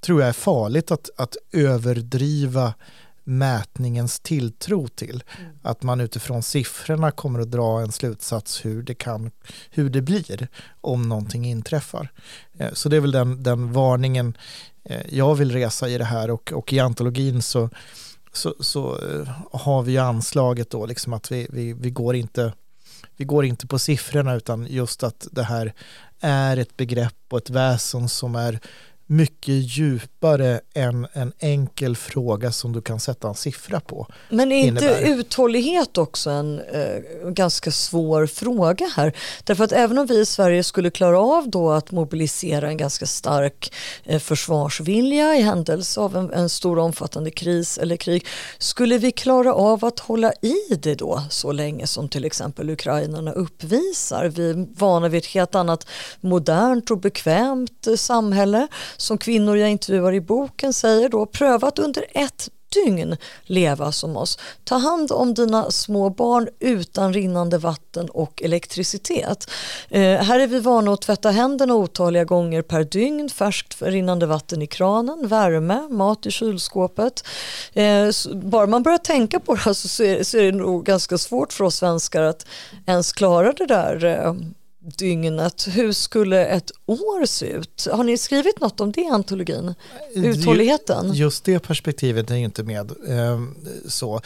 tror 0.01 0.21
jag 0.21 0.29
är 0.29 0.33
farligt 0.33 0.91
att, 0.91 1.11
att 1.17 1.37
överdriva 1.53 2.75
mätningens 3.27 4.21
tilltro 4.21 4.89
till. 4.89 5.25
Mm. 5.39 5.53
Att 5.63 5.83
man 5.83 6.01
utifrån 6.01 6.43
siffrorna 6.43 7.11
kommer 7.11 7.41
att 7.41 7.51
dra 7.51 7.81
en 7.81 7.93
slutsats 7.93 8.65
hur 8.65 8.83
det, 8.83 8.95
kan, 8.95 9.31
hur 9.71 9.91
det 9.91 10.03
blir 10.03 10.49
om 10.81 11.09
någonting 11.09 11.47
inträffar. 11.47 12.13
Eh, 12.59 12.73
så 12.73 12.89
det 12.89 12.97
är 12.97 13.01
väl 13.01 13.11
den, 13.11 13.43
den 13.43 13.73
varningen 13.73 14.37
eh, 14.85 15.03
jag 15.09 15.35
vill 15.35 15.53
resa 15.53 15.89
i 15.89 15.99
det 15.99 16.05
här 16.05 16.31
och, 16.31 16.53
och 16.53 16.73
i 16.73 16.79
antologin 16.79 17.43
så, 17.43 17.71
så, 18.33 18.55
så 18.61 18.99
eh, 18.99 19.29
har 19.53 19.83
vi 19.83 19.99
anslaget 19.99 20.71
då 20.71 20.87
liksom 20.87 21.13
att 21.13 21.33
vi, 21.33 21.47
vi, 21.51 21.73
vi, 21.73 21.91
går 21.91 22.17
inte, 22.17 22.53
vi 23.17 23.25
går 23.25 23.45
inte 23.45 23.67
på 23.67 23.79
siffrorna 23.79 24.35
utan 24.35 24.67
just 24.67 25.03
att 25.03 25.29
det 25.33 25.43
här 25.43 25.73
är 26.21 26.57
ett 26.57 26.77
begrepp 26.77 27.25
och 27.29 27.39
ett 27.39 27.51
väsen 27.51 28.09
som 28.09 28.35
är 28.35 28.61
mycket 29.07 29.55
djupare 29.55 30.61
än 30.75 31.07
en 31.13 31.33
enkel 31.39 31.97
fråga 31.97 32.53
som 32.53 32.73
du 32.73 32.83
kan 32.83 33.01
sätta 33.01 33.29
en 33.29 33.35
siffra 33.35 33.81
på. 33.81 34.07
Men 34.29 34.53
är 34.53 34.67
inte 34.67 34.85
innebär. 34.85 35.19
uthållighet 35.19 35.99
också 35.99 36.31
en 36.31 36.61
eh, 36.61 37.31
ganska 37.31 37.71
svår 37.71 38.27
fråga 38.27 38.91
här? 38.97 39.13
Därför 39.45 39.65
att 39.65 39.73
även 39.73 39.99
om 39.99 40.07
vi 40.07 40.21
i 40.21 40.27
Sverige 40.27 40.63
skulle 40.63 40.91
klara 40.91 41.21
av 41.21 41.51
då 41.51 41.71
att 41.71 41.91
mobilisera 41.91 42.69
en 42.69 42.77
ganska 42.77 43.07
stark 43.07 43.73
eh, 44.05 44.19
försvarsvilja 44.19 45.35
i 45.37 45.43
händelse 45.43 46.01
av 46.01 46.17
en, 46.17 46.33
en 46.33 46.49
stor 46.49 46.79
omfattande 46.79 47.31
kris 47.31 47.79
eller 47.79 47.97
krig, 47.97 48.27
skulle 48.59 48.99
vi 48.99 49.13
klara 49.13 49.55
av 49.55 49.85
att 49.85 49.99
hålla 49.99 50.33
i 50.33 50.75
det 50.75 50.95
då 50.95 51.23
så 51.31 51.53
länge 51.53 51.87
som 51.87 52.09
till 52.09 52.25
exempel 52.25 52.71
ukrainarna 52.71 53.33
uppvisar? 53.33 54.29
Vi 54.29 54.51
är 54.51 54.67
vana 54.79 55.09
vid 55.09 55.19
ett 55.19 55.27
helt 55.27 55.55
annat 55.55 55.87
modernt 56.21 56.91
och 56.91 56.99
bekvämt 56.99 57.87
eh, 57.87 57.95
samhälle 57.95 58.69
som 58.97 59.19
kvinnor 59.19 59.57
jag 59.57 59.71
intervjuar 59.71 60.13
i 60.13 60.21
boken 60.21 60.73
säger 60.73 61.09
då, 61.09 61.27
prövat 61.27 61.79
under 61.79 62.05
ett 62.15 62.49
dygn 62.85 63.17
leva 63.43 63.93
som 63.93 64.17
oss. 64.17 64.39
Ta 64.65 64.77
hand 64.77 65.13
om 65.13 65.35
dina 65.35 65.71
små 65.71 66.11
barn 66.11 66.49
utan 66.61 67.13
rinnande 67.13 67.59
vatten 67.59 68.09
och 68.09 68.43
elektricitet. 68.43 69.51
Eh, 69.89 70.01
här 70.01 70.41
är 70.41 70.47
vi 70.47 70.61
vana 70.61 70.93
att 70.93 71.03
tvätta 71.03 71.31
händerna 71.31 71.75
otaliga 71.75 72.25
gånger 72.25 72.63
per 72.63 72.85
dygn, 72.85 73.29
färskt 73.29 73.83
rinnande 73.83 74.27
vatten 74.27 74.63
i 74.63 74.67
kranen, 74.67 75.29
värme, 75.29 75.89
mat 75.91 76.27
i 76.27 76.31
kylskåpet. 76.31 77.25
Eh, 77.73 78.09
bara 78.35 78.67
man 78.67 78.83
börjar 78.83 78.99
tänka 78.99 79.41
på 79.41 79.55
det 79.55 79.75
så 79.75 80.03
är, 80.03 80.23
så 80.23 80.39
är 80.39 80.53
det 80.53 80.59
nog 80.59 80.85
ganska 80.85 81.19
svårt 81.19 81.53
för 81.53 81.65
oss 81.65 81.77
svenskar 81.77 82.23
att 82.23 82.47
ens 82.87 83.13
klara 83.13 83.53
det 83.53 83.67
där 83.67 84.05
eh, 84.05 84.35
dygnet. 84.99 85.69
Hur 85.71 85.93
skulle 85.93 86.47
ett 86.47 86.71
år 86.87 87.27
se 87.27 87.47
ut? 87.47 87.89
Har 87.93 88.05
ni 88.05 88.19
skrivit 88.19 88.61
något 88.61 88.81
om 88.81 88.93
det 88.93 89.01
i 89.01 89.07
antologin? 89.07 89.75
Uthålligheten? 90.15 91.13
Just 91.13 91.45
det 91.45 91.59
perspektivet 91.59 92.31
är 92.31 92.37
ju 92.37 92.45
inte 92.45 92.63
med. 92.63 92.93
Ehm, 93.09 93.55
så. 93.89 94.21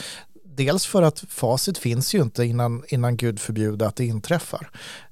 Dels 0.56 0.86
för 0.86 1.02
att 1.02 1.24
facit 1.28 1.78
finns 1.78 2.14
ju 2.14 2.22
inte 2.22 2.44
innan, 2.44 2.82
innan 2.88 3.16
Gud 3.16 3.40
förbjuder 3.40 3.86
att 3.86 3.96
det 3.96 4.04
inträffar. 4.04 4.70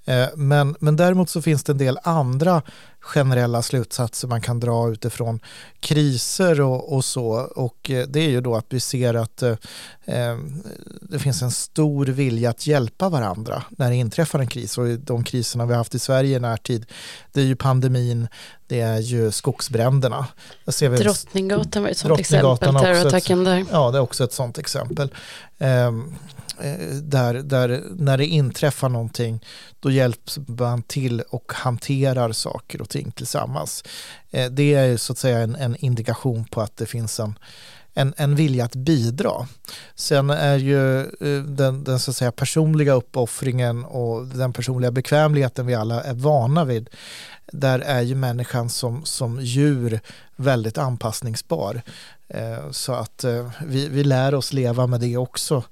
Eh, 0.08 0.28
men, 0.34 0.76
men 0.80 0.96
däremot 0.96 1.30
så 1.30 1.42
finns 1.42 1.64
det 1.64 1.72
en 1.72 1.78
del 1.78 1.98
andra 2.02 2.62
generella 3.00 3.62
slutsatser 3.62 4.28
man 4.28 4.40
kan 4.40 4.60
dra 4.60 4.90
utifrån 4.90 5.40
kriser 5.80 6.60
och, 6.60 6.92
och 6.92 7.04
så. 7.04 7.28
Och 7.56 7.90
eh, 7.90 8.06
det 8.06 8.20
är 8.20 8.28
ju 8.28 8.40
då 8.40 8.56
att 8.56 8.66
vi 8.68 8.80
ser 8.80 9.14
att 9.14 9.42
eh, 9.42 9.50
eh, 10.04 10.36
det 11.02 11.18
finns 11.18 11.42
en 11.42 11.50
stor 11.50 12.06
vilja 12.06 12.50
att 12.50 12.66
hjälpa 12.66 13.08
varandra 13.08 13.62
när 13.70 13.90
det 13.90 13.96
inträffar 13.96 14.38
en 14.38 14.46
kris. 14.46 14.78
Och 14.78 14.86
de 14.86 15.24
kriserna 15.24 15.66
vi 15.66 15.72
har 15.72 15.78
haft 15.78 15.94
i 15.94 15.98
Sverige 15.98 16.36
i 16.36 16.40
närtid, 16.40 16.86
det 17.32 17.40
är 17.40 17.44
ju 17.44 17.56
pandemin, 17.56 18.28
det 18.66 18.80
är 18.80 18.98
ju 18.98 19.30
skogsbränderna. 19.30 20.26
Ser 20.66 20.88
vi, 20.88 20.98
Drottninggatan 20.98 21.82
var 21.82 21.90
ett 21.90 21.98
sånt 21.98 22.20
exempel, 22.20 22.58
terrorattacken 22.58 23.44
där. 23.44 23.64
Ja, 23.72 23.90
det 23.90 23.98
är 23.98 24.02
också 24.02 24.24
ett 24.24 24.32
sånt 24.32 24.58
exempel. 24.58 25.14
Eh, 25.58 25.92
Eh, 26.62 26.94
där, 27.02 27.34
där 27.34 27.82
när 27.90 28.18
det 28.18 28.26
inträffar 28.26 28.88
någonting 28.88 29.44
då 29.80 29.90
hjälps 29.90 30.38
man 30.46 30.82
till 30.82 31.20
och 31.20 31.52
hanterar 31.54 32.32
saker 32.32 32.82
och 32.82 32.88
ting 32.88 33.10
tillsammans. 33.10 33.84
Eh, 34.30 34.50
det 34.50 34.74
är 34.74 34.96
så 34.96 35.12
att 35.12 35.18
säga 35.18 35.38
en, 35.38 35.54
en 35.54 35.76
indikation 35.76 36.44
på 36.44 36.60
att 36.60 36.76
det 36.76 36.86
finns 36.86 37.20
en, 37.20 37.38
en, 37.94 38.14
en 38.16 38.36
vilja 38.36 38.64
att 38.64 38.74
bidra. 38.74 39.46
Sen 39.94 40.30
är 40.30 40.56
ju 40.56 41.00
eh, 41.00 41.42
den, 41.44 41.84
den 41.84 41.98
så 41.98 42.10
att 42.10 42.16
säga 42.16 42.32
personliga 42.32 42.92
uppoffringen 42.92 43.84
och 43.84 44.26
den 44.26 44.52
personliga 44.52 44.90
bekvämligheten 44.90 45.66
vi 45.66 45.74
alla 45.74 46.02
är 46.02 46.14
vana 46.14 46.64
vid 46.64 46.90
där 47.52 47.78
är 47.78 48.00
ju 48.00 48.14
människan 48.14 48.68
som, 48.68 49.04
som 49.04 49.40
djur 49.40 50.00
väldigt 50.36 50.78
anpassningsbar. 50.78 51.82
Så 52.70 52.92
att 52.92 53.24
vi, 53.66 53.88
vi 53.88 54.04
lär 54.04 54.34
oss 54.34 54.52
leva 54.52 54.86
med 54.86 55.00
det 55.00 55.16
också 55.16 55.62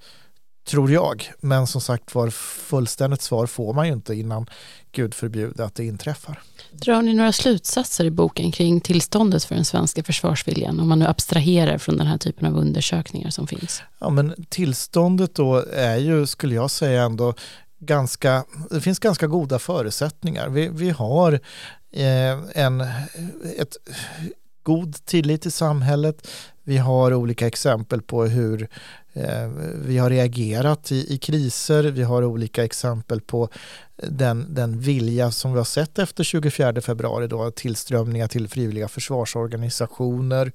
Tror 0.67 0.91
jag. 0.91 1.33
Men 1.41 1.67
som 1.67 1.81
sagt 1.81 2.15
var, 2.15 2.31
fullständigt 2.31 3.23
svar 3.23 3.47
får 3.47 3.75
man 3.75 3.87
ju 3.87 3.93
inte 3.93 4.15
innan 4.15 4.47
Gud 4.93 5.15
förbjuder 5.15 5.65
att 5.65 5.75
det 5.75 5.85
inträffar. 5.85 6.43
Drar 6.73 7.03
ni 7.03 7.15
några 7.15 7.33
slutsatser 7.33 8.05
i 8.05 8.11
boken 8.11 8.53
kring 8.53 8.81
tillståndet 8.81 9.45
för 9.45 9.55
den 9.55 9.65
svenska 9.65 10.03
försvarsviljan 10.03 10.81
om 10.81 10.89
man 10.89 10.99
nu 10.99 11.07
abstraherar 11.07 11.79
från 11.79 11.97
den 11.97 12.07
här 12.07 12.19
typen 12.19 12.47
av 12.47 12.57
undersökningar 12.57 13.31
som 13.31 13.47
finns? 13.47 13.83
Ja, 13.99 14.11
men 14.11 14.45
tillståndet 14.49 15.35
då 15.35 15.65
är 15.73 15.97
ju, 15.97 16.27
skulle 16.27 16.55
jag 16.55 16.71
säga 16.71 17.03
ändå, 17.03 17.35
ganska, 17.79 18.45
det 18.71 18.81
finns 18.81 18.99
ganska 18.99 19.27
goda 19.27 19.59
förutsättningar. 19.59 20.49
Vi, 20.49 20.69
vi 20.69 20.91
har 20.91 21.33
eh, 21.93 22.39
en, 22.55 22.81
ett 23.59 23.77
god 24.63 25.05
tillit 25.05 25.47
i 25.47 25.51
samhället. 25.51 26.29
Vi 26.63 26.79
har 26.79 27.15
olika 27.15 27.47
exempel 27.47 28.03
på 28.03 28.25
hur 28.25 28.69
Eh, 29.17 29.49
vi 29.75 29.99
har 29.99 30.11
reagerat 30.11 30.93
i, 30.93 31.15
i, 31.15 31.19
kriser, 31.19 31.83
vi 31.85 32.03
har 32.03 32.25
olika 32.25 32.65
exempel 32.65 33.21
på 33.21 33.49
den, 33.97 34.55
den 34.55 34.81
vilja 34.81 35.31
som 35.31 35.53
vi 35.53 35.59
har 35.59 35.65
sett 35.65 35.99
efter 35.99 36.25
24 36.25 36.81
februari, 36.81 37.27
då, 37.27 37.51
tillströmningar 37.51 38.29
till 38.29 38.49
frivilliga 38.49 38.89
försvarsorganisationer. 38.89 40.53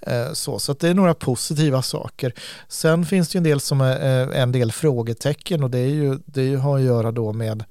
Eh, 0.00 0.32
så 0.32 0.58
så 0.58 0.72
det 0.72 0.88
är 0.88 0.94
några 0.94 1.14
positiva 1.14 1.82
saker. 1.82 2.34
Sen 2.68 3.06
finns 3.06 3.28
det 3.28 3.38
en 3.38 3.44
del, 3.44 3.60
som 3.60 3.80
är, 3.80 4.30
eh, 4.30 4.40
en 4.42 4.52
del 4.52 4.72
frågetecken 4.72 5.62
och 5.62 5.70
det, 5.70 5.78
är 5.78 5.88
ju, 5.88 6.18
det 6.26 6.54
har 6.54 6.78
att 6.78 6.84
göra 6.84 7.12
då 7.12 7.32
med 7.32 7.64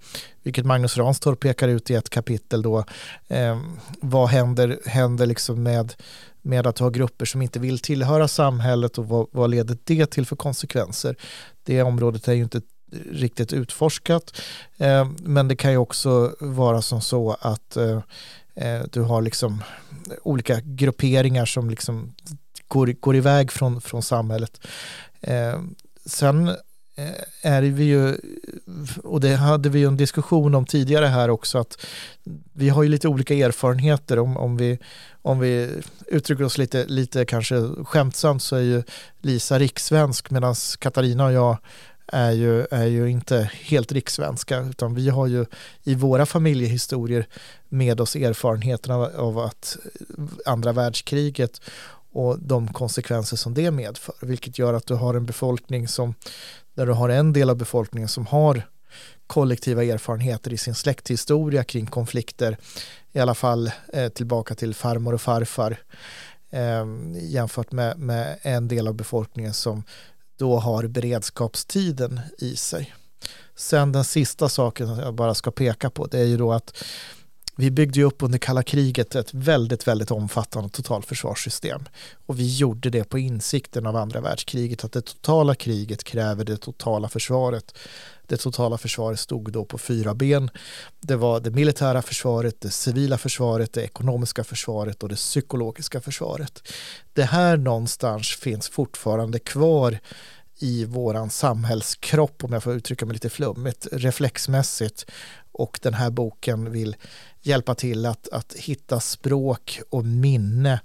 vilket 0.43 0.65
Magnus 0.65 0.97
Ranstorp 0.97 1.39
pekar 1.39 1.67
ut 1.67 1.91
i 1.91 1.93
ett 1.95 2.09
kapitel 2.09 2.61
då, 2.61 2.85
eh, 3.27 3.59
vad 4.01 4.29
händer, 4.29 4.79
händer 4.85 5.25
liksom 5.25 5.63
med 5.63 5.93
med 6.43 6.67
att 6.67 6.79
ha 6.79 6.89
grupper 6.89 7.25
som 7.25 7.41
inte 7.41 7.59
vill 7.59 7.79
tillhöra 7.79 8.27
samhället 8.27 8.97
och 8.97 9.07
vad, 9.07 9.27
vad 9.31 9.49
leder 9.49 9.77
det 9.85 10.05
till 10.05 10.25
för 10.25 10.35
konsekvenser? 10.35 11.15
Det 11.63 11.83
området 11.83 12.27
är 12.27 12.33
ju 12.33 12.43
inte 12.43 12.61
riktigt 13.11 13.53
utforskat 13.53 14.41
eh, 14.77 15.07
men 15.17 15.47
det 15.47 15.55
kan 15.55 15.71
ju 15.71 15.77
också 15.77 16.35
vara 16.39 16.81
som 16.81 17.01
så 17.01 17.37
att 17.39 17.77
eh, 17.77 18.01
eh 18.55 18.81
du 18.91 19.01
har 19.01 19.21
liksom 19.21 19.63
olika 20.23 20.59
grupperingar 20.63 21.45
som 21.45 21.69
liksom 21.69 22.13
går, 22.67 22.87
går 22.99 23.15
iväg 23.15 23.51
från, 23.51 23.81
från 23.81 24.03
samhället. 24.03 24.61
Eh, 25.21 25.59
sen 26.05 26.47
eh, 26.95 27.11
är 27.41 27.61
vi 27.61 27.83
ju, 27.83 28.17
och 29.03 29.21
det 29.21 29.35
hade 29.35 29.69
vi 29.69 29.79
ju 29.79 29.87
en 29.87 29.97
diskussion 29.97 30.55
om 30.55 30.65
tidigare 30.65 31.05
här 31.05 31.29
också, 31.29 31.57
att 31.57 31.85
vi 32.53 32.69
har 32.69 32.83
ju 32.83 32.89
lite 32.89 33.07
olika 33.07 33.33
erfarenheter 33.33 34.19
om, 34.19 34.37
om 34.37 34.57
vi 34.57 34.79
om 35.23 35.39
vi 35.39 35.81
uttrycker 36.07 36.43
oss 36.43 36.57
lite, 36.57 36.85
lite 36.85 37.25
kanske 37.25 37.61
skämtsamt 37.83 38.43
så 38.43 38.55
är 38.55 38.61
ju 38.61 38.83
Lisa 39.21 39.59
rikssvensk 39.59 40.31
medan 40.31 40.55
Katarina 40.79 41.25
och 41.25 41.33
jag 41.33 41.57
är 42.07 42.31
ju, 42.31 42.65
är 42.71 42.85
ju 42.85 43.09
inte 43.09 43.51
helt 43.53 43.91
rikssvenska 43.91 44.59
utan 44.59 44.95
vi 44.95 45.09
har 45.09 45.27
ju 45.27 45.45
i 45.83 45.95
våra 45.95 46.25
familjehistorier 46.25 47.27
med 47.69 48.01
oss 48.01 48.15
erfarenheterna 48.15 48.95
av 48.95 49.39
att 49.39 49.77
andra 50.45 50.71
världskriget 50.71 51.61
och 52.11 52.39
de 52.39 52.73
konsekvenser 52.73 53.37
som 53.37 53.53
det 53.53 53.71
medför 53.71 54.15
vilket 54.21 54.59
gör 54.59 54.73
att 54.73 54.87
du 54.87 54.93
har 54.93 55.13
en 55.13 55.25
befolkning 55.25 55.87
som 55.87 56.13
där 56.73 56.85
du 56.85 56.91
har 56.91 57.09
en 57.09 57.33
del 57.33 57.49
av 57.49 57.55
befolkningen 57.55 58.09
som 58.09 58.25
har 58.25 58.63
kollektiva 59.27 59.83
erfarenheter 59.83 60.53
i 60.53 60.57
sin 60.57 60.75
släkthistoria 60.75 61.63
kring 61.63 61.85
konflikter 61.85 62.57
i 63.13 63.19
alla 63.19 63.35
fall 63.35 63.71
eh, 63.93 64.09
tillbaka 64.09 64.55
till 64.55 64.73
farmor 64.75 65.13
och 65.13 65.21
farfar 65.21 65.77
eh, 66.49 66.85
jämfört 67.13 67.71
med, 67.71 67.99
med 67.99 68.39
en 68.41 68.67
del 68.67 68.87
av 68.87 68.93
befolkningen 68.93 69.53
som 69.53 69.83
då 70.37 70.59
har 70.59 70.87
beredskapstiden 70.87 72.19
i 72.37 72.55
sig. 72.55 72.93
Sen 73.55 73.91
den 73.91 74.03
sista 74.03 74.49
saken 74.49 74.87
jag 74.97 75.13
bara 75.13 75.35
ska 75.35 75.51
peka 75.51 75.89
på 75.89 76.07
det 76.07 76.19
är 76.19 76.25
ju 76.25 76.37
då 76.37 76.51
att 76.51 76.83
vi 77.55 77.71
byggde 77.71 77.99
ju 77.99 78.05
upp 78.05 78.23
under 78.23 78.37
kalla 78.37 78.63
kriget 78.63 79.15
ett 79.15 79.33
väldigt, 79.33 79.87
väldigt 79.87 80.11
omfattande 80.11 80.69
totalförsvarssystem. 80.69 81.83
Och 82.25 82.39
vi 82.39 82.55
gjorde 82.57 82.89
det 82.89 83.03
på 83.03 83.19
insikten 83.19 83.85
av 83.85 83.95
andra 83.95 84.21
världskriget 84.21 84.83
att 84.83 84.91
det 84.91 85.01
totala 85.01 85.55
kriget 85.55 86.03
kräver 86.03 86.45
det 86.45 86.57
totala 86.57 87.09
försvaret. 87.09 87.77
Det 88.27 88.37
totala 88.37 88.77
försvaret 88.77 89.19
stod 89.19 89.51
då 89.51 89.65
på 89.65 89.77
fyra 89.77 90.13
ben. 90.13 90.49
Det 91.01 91.15
var 91.15 91.39
det 91.39 91.51
militära 91.51 92.01
försvaret, 92.01 92.61
det 92.61 92.69
civila 92.69 93.17
försvaret, 93.17 93.73
det 93.73 93.81
ekonomiska 93.81 94.43
försvaret 94.43 95.03
och 95.03 95.09
det 95.09 95.15
psykologiska 95.15 96.01
försvaret. 96.01 96.67
Det 97.13 97.23
här 97.23 97.57
någonstans 97.57 98.27
finns 98.27 98.69
fortfarande 98.69 99.39
kvar 99.39 99.99
i 100.59 100.85
våran 100.85 101.29
samhällskropp, 101.29 102.43
om 102.43 102.53
jag 102.53 102.63
får 102.63 102.73
uttrycka 102.73 103.05
mig 103.05 103.13
lite 103.13 103.29
flummigt, 103.29 103.87
reflexmässigt. 103.91 105.05
Och 105.51 105.79
den 105.81 105.93
här 105.93 106.09
boken 106.09 106.71
vill 106.71 106.95
hjälpa 107.41 107.75
till 107.75 108.05
att, 108.05 108.29
att 108.29 108.53
hitta 108.53 108.99
språk 108.99 109.81
och 109.89 110.05
minne 110.05 110.79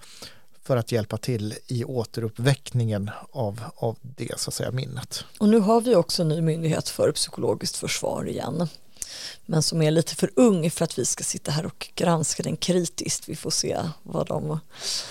för 0.69 0.77
att 0.77 0.93
hjälpa 0.93 1.17
till 1.17 1.55
i 1.67 1.85
återuppväckningen 1.85 3.11
av, 3.33 3.61
av 3.77 3.97
det 4.03 4.41
så 4.41 4.51
att 4.51 4.55
säga, 4.55 4.71
minnet. 4.71 5.25
Och 5.39 5.49
nu 5.49 5.59
har 5.59 5.81
vi 5.81 5.95
också 5.95 6.23
en 6.23 6.29
ny 6.29 6.41
myndighet 6.41 6.89
för 6.89 7.13
psykologiskt 7.13 7.77
försvar 7.77 8.29
igen 8.29 8.69
men 9.47 9.63
som 9.63 9.83
är 9.83 9.91
lite 9.91 10.15
för 10.15 10.31
ung 10.37 10.71
för 10.71 10.85
att 10.85 10.99
vi 10.99 11.05
ska 11.05 11.25
sitta 11.25 11.51
här 11.51 11.67
och 11.67 11.89
granska 11.95 12.43
den 12.43 12.57
kritiskt. 12.57 13.29
Vi 13.29 13.37
får 13.37 13.51
se 13.51 13.79
vad 14.03 14.27
de 14.27 14.61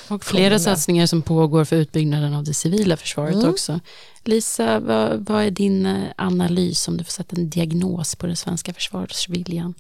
Och 0.08 0.26
flera 0.26 0.60
satsningar 0.60 1.06
som 1.06 1.22
pågår 1.22 1.66
för 1.66 1.76
utbyggnaden 1.76 2.34
av 2.34 2.44
det 2.44 2.54
civila 2.54 2.98
försvaret 2.98 3.36
mm. 3.36 3.50
också. 3.50 3.80
Lisa, 4.24 4.80
vad, 4.80 5.26
vad, 5.26 5.44
är 5.44 5.52
din 5.52 5.86
eh, 5.86 6.04
analys 6.18 6.88
om 6.88 6.98
du 6.98 7.04
får 7.04 7.12
sätta 7.12 7.36
en 7.36 7.50
diagnos 7.50 8.16
på 8.16 8.28
den 8.28 8.36
svenska 8.36 8.74
försvarsviljan? 8.74 9.74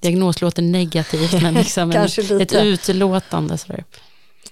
Diagnos 0.00 0.40
låter 0.40 0.62
negativt 0.62 1.42
men 1.42 1.54
liksom 1.64 1.90
en, 1.90 2.40
ett 2.40 2.52
utlåtande. 2.52 3.58
Sådär. 3.58 3.84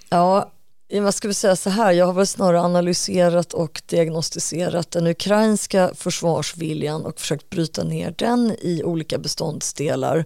Ja, 0.09 0.51
jag 0.93 1.13
ska 1.13 1.33
säga 1.33 1.55
så 1.55 1.69
här, 1.69 1.91
jag 1.91 2.05
har 2.05 2.13
väl 2.13 2.27
snarare 2.27 2.61
analyserat 2.61 3.53
och 3.53 3.81
diagnostiserat 3.85 4.91
den 4.91 5.07
ukrainska 5.07 5.91
försvarsviljan 5.95 7.05
och 7.05 7.19
försökt 7.19 7.49
bryta 7.49 7.83
ner 7.83 8.15
den 8.17 8.55
i 8.61 8.83
olika 8.83 9.17
beståndsdelar. 9.17 10.25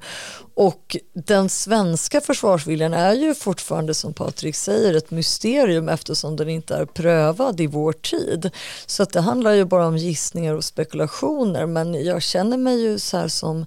Och 0.56 0.98
den 1.14 1.50
svenska 1.50 2.22
försvarsviljan 2.22 2.94
är 2.94 3.14
ju 3.14 3.36
fortfarande 3.36 3.94
som 3.94 4.14
Patrik 4.14 4.56
säger 4.56 4.94
ett 4.94 5.12
mysterium 5.12 5.90
eftersom 5.90 6.36
den 6.36 6.50
inte 6.50 6.76
är 6.76 6.86
prövad 6.86 7.62
i 7.62 7.68
vår 7.68 7.94
tid. 7.94 8.52
Så 8.86 9.04
att 9.04 9.14
det 9.14 9.22
handlar 9.22 9.52
ju 9.52 9.66
bara 9.66 9.88
om 9.88 9.98
gissningar 9.98 10.54
och 10.54 10.64
spekulationer 10.64 11.66
men 11.66 12.06
jag 12.06 12.22
känner 12.22 12.58
mig 12.58 12.82
ju 12.82 13.00
så 13.00 13.18
här 13.18 13.28
som 13.28 13.66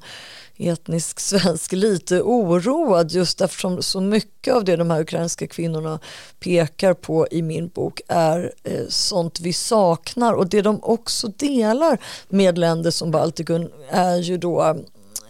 etnisk 0.59 1.21
svensk 1.31 1.73
lite 1.73 2.23
oroad 2.23 3.13
just 3.13 3.41
eftersom 3.41 3.83
så 3.83 4.01
mycket 4.01 4.55
av 4.55 4.65
det 4.65 4.77
de 4.77 4.91
här 4.91 5.01
ukrainska 5.01 5.47
kvinnorna 5.47 6.01
pekar 6.41 6.95
på 6.95 7.27
i 7.31 7.43
min 7.43 7.69
bok 7.69 8.01
är 8.09 8.53
eh, 8.65 8.87
sånt 8.89 9.41
vi 9.41 9.53
saknar 9.53 10.33
och 10.33 10.49
det 10.49 10.63
de 10.63 10.83
också 10.83 11.29
delar 11.29 11.99
med 12.29 12.59
länder 12.59 12.91
som 12.91 13.11
Baltikum 13.11 13.69
är 13.89 14.17
ju 14.17 14.39
då 14.39 14.77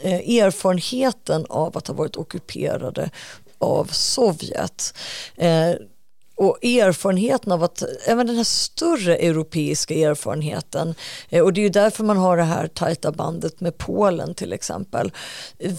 eh, 0.02 0.38
erfarenheten 0.38 1.46
av 1.48 1.76
att 1.76 1.86
ha 1.86 1.94
varit 1.94 2.16
ockuperade 2.16 3.10
av 3.58 3.84
Sovjet. 3.92 4.94
Eh, 5.36 5.70
och 6.38 6.64
erfarenheten 6.64 7.52
av 7.52 7.64
att, 7.64 7.82
även 8.04 8.26
den 8.26 8.36
här 8.36 8.44
större 8.44 9.16
europeiska 9.16 9.94
erfarenheten 9.94 10.94
eh, 11.28 11.42
och 11.42 11.52
det 11.52 11.60
är 11.60 11.62
ju 11.62 11.68
därför 11.68 12.04
man 12.04 12.16
har 12.16 12.36
det 12.36 12.42
här 12.42 12.66
tajta 12.66 13.12
bandet 13.12 13.60
med 13.60 13.78
Polen 13.78 14.34
till 14.34 14.52
exempel. 14.52 15.12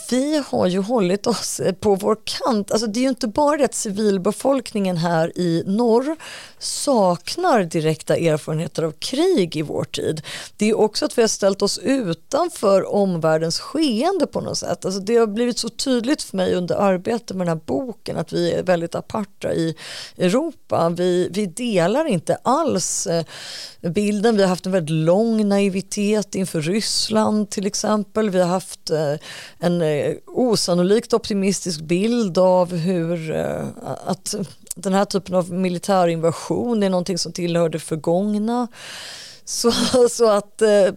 Vi 0.10 0.43
har 0.48 0.67
ju 0.67 0.80
hållit 0.80 1.28
oss 1.28 1.60
eh, 1.60 1.74
på 1.74 1.95
vår 1.95 2.17
kant, 2.24 2.72
alltså 2.72 2.88
det 2.88 3.00
är 3.00 3.02
ju 3.02 3.10
inte 3.10 3.28
bara 3.28 3.58
det 3.58 3.65
att 3.65 3.74
civilbefolkningen 3.74 4.98
här 4.98 5.38
i 5.38 5.63
norr 5.65 6.15
saknar 6.60 7.63
direkta 7.63 8.15
erfarenheter 8.15 8.84
av 8.84 8.91
krig 8.91 9.56
i 9.56 9.62
vår 9.62 9.84
tid. 9.84 10.22
Det 10.58 10.69
är 10.69 10.78
också 10.78 11.06
att 11.06 11.17
vi 11.17 11.22
har 11.22 11.28
ställt 11.28 11.62
oss 11.62 11.78
utanför 11.78 12.93
omvärldens 12.93 13.60
skeende 13.60 14.28
på 14.28 14.41
något 14.41 14.58
sätt. 14.58 14.86
Alltså 14.86 15.00
det 15.00 15.15
har 15.15 15.28
blivit 15.28 15.58
så 15.58 15.69
tydligt 15.69 16.22
för 16.22 16.38
mig 16.38 16.56
under 16.56 16.76
arbetet 16.76 17.38
med 17.38 17.48
den 17.48 17.58
här 17.58 17.65
boken 17.65 18.17
att 18.17 18.34
vi 18.34 18.54
är 18.54 18.63
väldigt 18.63 18.95
aparta 18.95 19.54
i 19.54 19.76
Europa. 20.17 20.49
Vi, 20.96 21.30
vi 21.32 21.46
delar 21.46 22.06
inte 22.06 22.38
alls 22.44 23.08
eh, 23.08 23.26
bilden. 23.82 24.38
Vi 24.38 24.42
har 24.42 24.50
haft 24.50 24.66
en 24.66 24.72
väldigt 24.72 25.06
lång 25.06 25.48
naivitet 25.48 26.36
inför 26.36 26.62
Ryssland 26.62 27.50
till 27.50 27.66
exempel. 27.66 28.30
Vi 28.30 28.40
har 28.40 28.48
haft 28.48 28.90
eh, 28.90 29.14
en 29.60 29.82
eh, 29.82 30.14
osannolikt 30.26 31.14
optimistisk 31.14 31.82
bild 31.82 32.38
av 32.38 32.76
hur 32.76 33.32
att 34.06 34.36
den 34.76 34.94
här 34.94 35.06
typen 35.06 35.36
av 35.36 35.52
militärinvasion 35.52 36.84
är 36.84 36.90
någonting 36.90 37.18
som 37.18 37.32
tillhör 37.32 37.70
det 37.70 37.80
förgångna. 37.80 38.68
Så, 39.50 39.72
så 40.10 40.30
att 40.30 40.62
eh, 40.62 40.94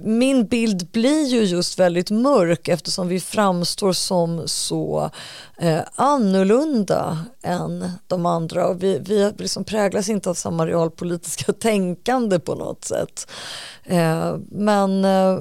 min 0.00 0.46
bild 0.46 0.86
blir 0.90 1.26
ju 1.26 1.44
just 1.44 1.78
väldigt 1.78 2.10
mörk 2.10 2.68
eftersom 2.68 3.08
vi 3.08 3.20
framstår 3.20 3.92
som 3.92 4.48
så 4.48 5.10
eh, 5.58 5.80
annorlunda 5.94 7.18
än 7.42 7.90
de 8.06 8.26
andra 8.26 8.68
och 8.68 8.82
vi, 8.82 8.98
vi 8.98 9.32
liksom 9.38 9.64
präglas 9.64 10.08
inte 10.08 10.30
av 10.30 10.34
samma 10.34 10.66
realpolitiska 10.66 11.52
tänkande 11.60 12.38
på 12.38 12.54
något 12.54 12.84
sätt. 12.84 13.30
Eh, 13.84 14.36
men 14.50 15.04
eh, 15.04 15.38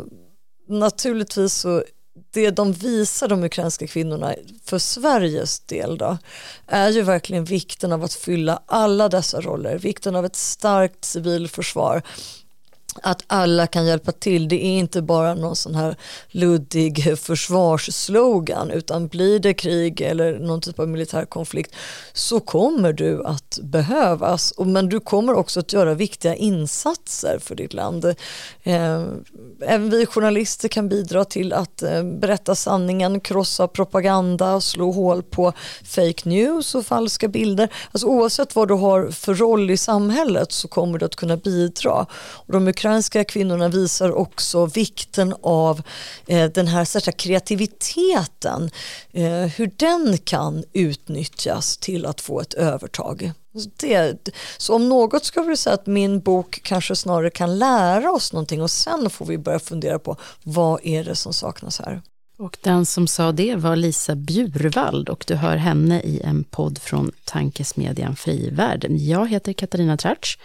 naturligtvis 0.67 1.53
så 1.53 1.83
det 2.31 2.49
de 2.49 2.73
visar 2.73 3.27
de 3.27 3.43
ukrainska 3.43 3.87
kvinnorna 3.87 4.35
för 4.63 4.77
Sveriges 4.79 5.59
del 5.59 5.97
då, 5.97 6.17
är 6.67 6.89
ju 6.89 7.01
verkligen 7.01 7.43
vikten 7.43 7.91
av 7.91 8.03
att 8.03 8.13
fylla 8.13 8.63
alla 8.65 9.09
dessa 9.09 9.41
roller, 9.41 9.77
vikten 9.77 10.15
av 10.15 10.25
ett 10.25 10.35
starkt 10.35 11.05
civilförsvar 11.05 12.01
att 13.03 13.23
alla 13.27 13.67
kan 13.67 13.85
hjälpa 13.85 14.11
till. 14.11 14.47
Det 14.47 14.65
är 14.65 14.79
inte 14.79 15.01
bara 15.01 15.33
någon 15.33 15.55
sån 15.55 15.75
här 15.75 15.95
luddig 16.27 17.19
försvarsslogan 17.19 18.71
utan 18.71 19.07
blir 19.07 19.39
det 19.39 19.53
krig 19.53 20.01
eller 20.01 20.39
någon 20.39 20.61
typ 20.61 20.79
av 20.79 20.87
militär 20.87 21.25
konflikt 21.25 21.75
så 22.13 22.39
kommer 22.39 22.93
du 22.93 23.25
att 23.25 23.59
behövas. 23.61 24.53
Men 24.57 24.89
du 24.89 24.99
kommer 24.99 25.33
också 25.33 25.59
att 25.59 25.73
göra 25.73 25.93
viktiga 25.93 26.35
insatser 26.35 27.39
för 27.41 27.55
ditt 27.55 27.73
land. 27.73 28.05
Eh, 28.63 29.03
även 29.61 29.89
vi 29.89 30.05
journalister 30.05 30.67
kan 30.67 30.89
bidra 30.89 31.25
till 31.25 31.53
att 31.53 31.81
eh, 31.81 32.03
berätta 32.03 32.55
sanningen, 32.55 33.19
krossa 33.19 33.67
propaganda, 33.67 34.61
slå 34.61 34.91
hål 34.91 35.23
på 35.23 35.53
fake 35.83 36.29
news 36.29 36.75
och 36.75 36.85
falska 36.85 37.27
bilder. 37.27 37.69
Alltså 37.91 38.07
oavsett 38.07 38.55
vad 38.55 38.67
du 38.67 38.73
har 38.73 39.11
för 39.11 39.35
roll 39.35 39.71
i 39.71 39.77
samhället 39.77 40.51
så 40.51 40.67
kommer 40.67 40.97
du 40.97 41.05
att 41.05 41.15
kunna 41.15 41.37
bidra. 41.37 42.05
Och 42.19 42.53
de 42.53 42.67
ukrainska 42.79 43.23
kvinnorna 43.23 43.67
visar 43.67 44.11
också 44.11 44.65
vikten 44.65 45.35
av 45.41 45.81
eh, 46.27 46.51
den 46.51 46.67
här 46.67 46.85
särskilda 46.85 47.17
kreativiteten, 47.17 48.71
eh, 49.11 49.31
hur 49.31 49.71
den 49.75 50.17
kan 50.17 50.63
utnyttjas 50.73 51.77
till 51.77 52.05
att 52.05 52.21
få 52.21 52.41
ett 52.41 52.53
övertag. 52.53 53.31
Det, 53.79 54.29
så 54.57 54.75
om 54.75 54.89
något 54.89 55.25
ska 55.25 55.41
vi 55.41 55.57
säga 55.57 55.73
att 55.73 55.87
min 55.87 56.19
bok 56.19 56.59
kanske 56.63 56.95
snarare 56.95 57.29
kan 57.29 57.59
lära 57.59 58.11
oss 58.11 58.33
någonting 58.33 58.61
och 58.61 58.71
sen 58.71 59.09
får 59.09 59.25
vi 59.25 59.37
börja 59.37 59.59
fundera 59.59 59.99
på 59.99 60.15
vad 60.43 60.79
är 60.83 61.03
det 61.03 61.15
som 61.15 61.33
saknas 61.33 61.79
här. 61.79 62.01
Och 62.37 62.57
den 62.61 62.85
som 62.85 63.07
sa 63.07 63.31
det 63.31 63.55
var 63.55 63.75
Lisa 63.75 64.15
Bjurvald 64.15 65.09
och 65.09 65.23
du 65.27 65.35
hör 65.35 65.57
henne 65.57 66.01
i 66.01 66.21
en 66.23 66.43
podd 66.43 66.77
från 66.77 67.11
tankesmedjan 67.23 68.15
Frivärd. 68.15 68.85
Jag 68.89 69.29
heter 69.29 69.53
Katarina 69.53 69.97
Tratsch 69.97 70.37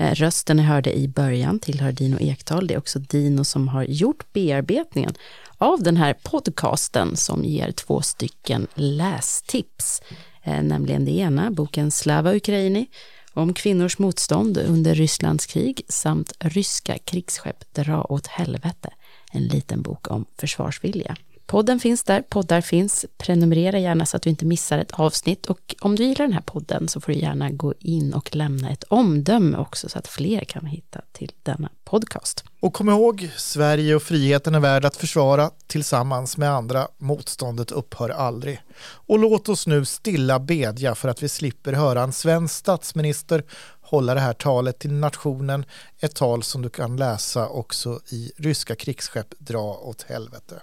Eh, 0.00 0.14
rösten 0.14 0.56
ni 0.56 0.62
hörde 0.62 0.98
i 0.98 1.08
början 1.08 1.58
tillhör 1.58 1.92
Dino 1.92 2.16
Ektal. 2.20 2.66
Det 2.66 2.74
är 2.74 2.78
också 2.78 2.98
Dino 2.98 3.44
som 3.44 3.68
har 3.68 3.82
gjort 3.82 4.32
bearbetningen 4.32 5.14
av 5.58 5.82
den 5.82 5.96
här 5.96 6.14
podcasten 6.22 7.16
som 7.16 7.44
ger 7.44 7.72
två 7.72 8.02
stycken 8.02 8.66
lästips. 8.74 10.02
Eh, 10.42 10.62
nämligen 10.62 11.04
det 11.04 11.10
ena, 11.10 11.50
boken 11.50 11.90
Slava 11.90 12.34
Ukraini 12.34 12.86
om 13.32 13.54
kvinnors 13.54 13.98
motstånd 13.98 14.58
under 14.58 14.94
Rysslands 14.94 15.46
krig 15.46 15.82
samt 15.88 16.32
ryska 16.38 16.98
krigsskepp 16.98 17.74
dra 17.74 18.04
åt 18.04 18.26
helvete. 18.26 18.90
En 19.32 19.42
liten 19.42 19.82
bok 19.82 20.10
om 20.10 20.26
försvarsvilja. 20.38 21.16
Podden 21.50 21.80
finns 21.80 22.04
där, 22.04 22.22
poddar 22.22 22.60
finns. 22.60 23.06
Prenumerera 23.18 23.78
gärna 23.78 24.06
så 24.06 24.16
att 24.16 24.22
du 24.22 24.30
inte 24.30 24.44
missar 24.44 24.78
ett 24.78 24.92
avsnitt 24.92 25.46
och 25.46 25.74
om 25.80 25.96
du 25.96 26.04
gillar 26.04 26.24
den 26.24 26.32
här 26.32 26.40
podden 26.40 26.88
så 26.88 27.00
får 27.00 27.12
du 27.12 27.18
gärna 27.18 27.50
gå 27.50 27.74
in 27.78 28.14
och 28.14 28.36
lämna 28.36 28.70
ett 28.70 28.84
omdöme 28.88 29.58
också 29.58 29.88
så 29.88 29.98
att 29.98 30.08
fler 30.08 30.44
kan 30.44 30.66
hitta 30.66 31.00
till 31.12 31.32
denna 31.42 31.68
podcast. 31.84 32.44
Och 32.60 32.74
kom 32.74 32.88
ihåg, 32.88 33.30
Sverige 33.36 33.94
och 33.94 34.02
friheten 34.02 34.54
är 34.54 34.60
värd 34.60 34.84
att 34.84 34.96
försvara 34.96 35.50
tillsammans 35.66 36.36
med 36.36 36.50
andra. 36.50 36.88
Motståndet 36.98 37.70
upphör 37.70 38.08
aldrig. 38.10 38.60
Och 38.82 39.18
låt 39.18 39.48
oss 39.48 39.66
nu 39.66 39.84
stilla 39.84 40.38
bedja 40.38 40.94
för 40.94 41.08
att 41.08 41.22
vi 41.22 41.28
slipper 41.28 41.72
höra 41.72 42.02
en 42.02 42.12
svensk 42.12 42.54
statsminister 42.54 43.44
hålla 43.80 44.14
det 44.14 44.20
här 44.20 44.32
talet 44.32 44.78
till 44.78 44.92
nationen. 44.92 45.64
Ett 46.00 46.14
tal 46.14 46.42
som 46.42 46.62
du 46.62 46.68
kan 46.68 46.96
läsa 46.96 47.48
också 47.48 48.00
i 48.10 48.32
ryska 48.36 48.74
krigsskepp 48.74 49.34
Dra 49.38 49.74
åt 49.74 50.02
helvete 50.02 50.60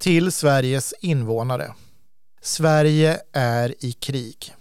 till 0.00 0.32
Sveriges 0.32 0.94
invånare. 1.00 1.74
Sverige 2.42 3.20
är 3.32 3.74
i 3.84 3.92
krig. 3.92 4.54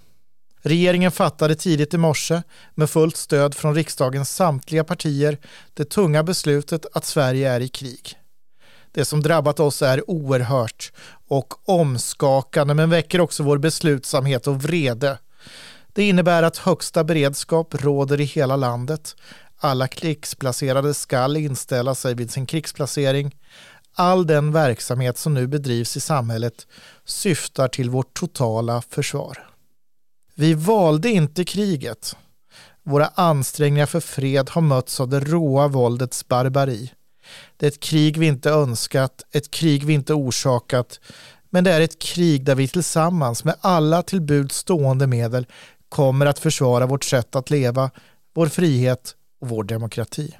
Regeringen 0.62 1.12
fattade 1.12 1.56
tidigt 1.56 1.94
i 1.94 1.98
morse 1.98 2.42
med 2.76 2.90
fullt 2.90 3.18
stöd 3.18 3.56
från 3.56 3.76
riksdagens 3.76 4.36
samtliga 4.36 4.84
partier 4.84 5.38
det 5.74 5.86
tunga 5.86 6.24
beslutet 6.24 6.86
att 6.94 7.06
Sverige 7.06 7.52
är 7.52 7.60
i 7.60 7.68
krig. 7.68 8.16
Det 8.92 9.06
som 9.06 9.22
drabbat 9.22 9.60
oss 9.60 9.82
är 9.82 10.10
oerhört 10.10 10.92
och 11.28 11.70
omskakande 11.70 12.74
men 12.74 12.90
väcker 12.90 13.22
också 13.22 13.44
vår 13.44 13.58
beslutsamhet 13.58 14.48
och 14.48 14.64
vrede. 14.64 15.18
Det 15.94 16.10
innebär 16.10 16.44
att 16.44 16.58
högsta 16.58 17.04
beredskap 17.04 17.76
råder 17.84 18.22
i 18.22 18.24
hela 18.24 18.56
landet. 18.56 19.16
Alla 19.58 19.88
krigsplacerade 19.88 20.94
skall 20.94 21.38
inställa 21.38 21.96
sig 21.96 22.16
vid 22.16 22.32
sin 22.32 22.46
krigsplacering 22.46 23.36
all 24.00 24.28
den 24.28 24.52
verksamhet 24.52 25.18
som 25.18 25.34
nu 25.34 25.48
bedrivs 25.48 25.98
i 25.98 26.00
samhället 26.00 26.68
syftar 27.06 27.68
till 27.68 27.90
vårt 27.90 28.14
totala 28.14 28.82
försvar. 28.82 29.50
Vi 30.36 30.54
valde 30.54 31.10
inte 31.10 31.46
kriget. 31.46 32.16
Våra 32.84 33.08
ansträngningar 33.08 33.86
för 33.86 34.00
fred 34.00 34.50
har 34.50 34.62
mötts 34.62 35.00
av 35.00 35.10
det 35.10 35.20
råa 35.20 35.68
våldets 35.68 36.28
barbari. 36.28 36.92
Det 37.58 37.66
är 37.66 37.68
ett 37.68 37.80
krig 37.80 38.18
vi 38.18 38.28
inte 38.28 38.50
önskat, 38.50 39.24
ett 39.32 39.52
krig 39.52 39.84
vi 39.84 39.94
inte 39.94 40.14
orsakat, 40.14 41.00
men 41.50 41.64
det 41.64 41.72
är 41.72 41.82
ett 41.82 42.00
krig 42.00 42.46
där 42.46 42.56
vi 42.56 42.68
tillsammans 42.68 43.44
med 43.44 43.56
alla 43.62 44.02
till 44.02 44.22
bud 44.22 44.52
stående 44.52 45.08
medel 45.08 45.48
kommer 45.90 46.26
att 46.26 46.40
försvara 46.40 46.86
vårt 46.86 47.04
sätt 47.04 47.36
att 47.36 47.50
leva, 47.50 47.92
vår 48.36 48.48
frihet 48.48 49.16
och 49.42 49.50
vår 49.50 49.64
demokrati. 49.64 50.36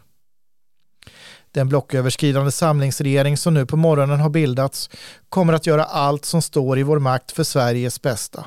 Den 1.52 1.70
blocköverskridande 1.70 2.52
samlingsregering 2.52 3.38
som 3.38 3.54
nu 3.54 3.66
på 3.66 3.78
morgonen 3.78 4.20
har 4.20 4.30
bildats 4.30 4.90
kommer 5.30 5.54
att 5.54 5.68
göra 5.68 5.84
allt 5.84 6.26
som 6.26 6.42
står 6.42 6.80
i 6.80 6.84
vår 6.84 7.00
makt 7.00 7.32
för 7.32 7.44
Sveriges 7.44 8.02
bästa. 8.02 8.46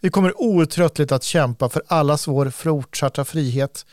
Vi 0.00 0.10
kommer 0.10 0.42
outtröttligt 0.42 1.12
att 1.12 1.22
kämpa 1.22 1.68
för 1.68 1.82
allas 1.86 2.28
vår 2.28 2.50
fortsatta 2.50 3.24
frihet 3.24 3.86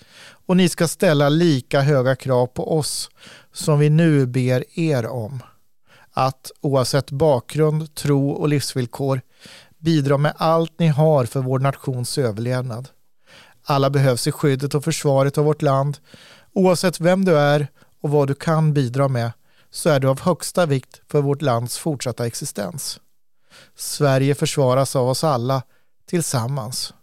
och 0.45 0.57
ni 0.57 0.69
ska 0.69 0.88
ställa 0.88 1.29
lika 1.29 1.81
höga 1.81 2.15
krav 2.15 2.47
på 2.47 2.77
oss 2.77 3.09
som 3.53 3.79
vi 3.79 3.89
nu 3.89 4.25
ber 4.25 4.79
er 4.79 5.05
om. 5.05 5.43
Att 6.12 6.51
oavsett 6.62 7.12
bakgrund, 7.12 7.95
tro 7.95 8.29
och 8.29 8.49
livsvillkor 8.49 9.21
bidra 9.77 10.17
med 10.17 10.33
allt 10.38 10.79
ni 10.79 10.88
har 10.88 11.25
för 11.25 11.39
vår 11.39 11.59
nations 11.59 12.17
överlevnad. 12.17 12.89
Alla 13.63 13.89
behövs 13.89 14.27
i 14.27 14.31
skyddet 14.31 14.75
och 14.75 14.83
försvaret 14.83 15.38
av 15.38 15.45
vårt 15.45 15.62
land. 15.62 15.97
Oavsett 16.53 16.99
vem 16.99 17.25
du 17.25 17.38
är 17.38 17.67
och 18.01 18.09
vad 18.09 18.27
du 18.27 18.33
kan 18.33 18.73
bidra 18.73 19.07
med 19.07 19.31
så 19.71 19.89
är 19.89 19.99
du 19.99 20.07
av 20.07 20.21
högsta 20.21 20.65
vikt 20.65 21.01
för 21.07 21.21
vårt 21.21 21.41
lands 21.41 21.77
fortsatta 21.77 22.27
existens. 22.27 22.99
Sverige 23.75 24.35
försvaras 24.35 24.95
av 24.95 25.09
oss 25.09 25.23
alla 25.23 25.63
tillsammans. 26.05 26.93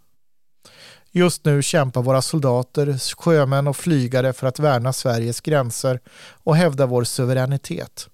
Just 1.10 1.44
nu 1.44 1.62
kämpar 1.62 2.02
våra 2.02 2.22
soldater, 2.22 3.14
sjömän 3.16 3.66
och 3.66 3.76
flygare 3.76 4.32
för 4.32 4.46
att 4.46 4.58
värna 4.58 4.92
Sveriges 4.92 5.40
gränser 5.40 6.00
och 6.44 6.56
hävda 6.56 6.86
vår 6.86 7.04
suveränitet. 7.04 8.08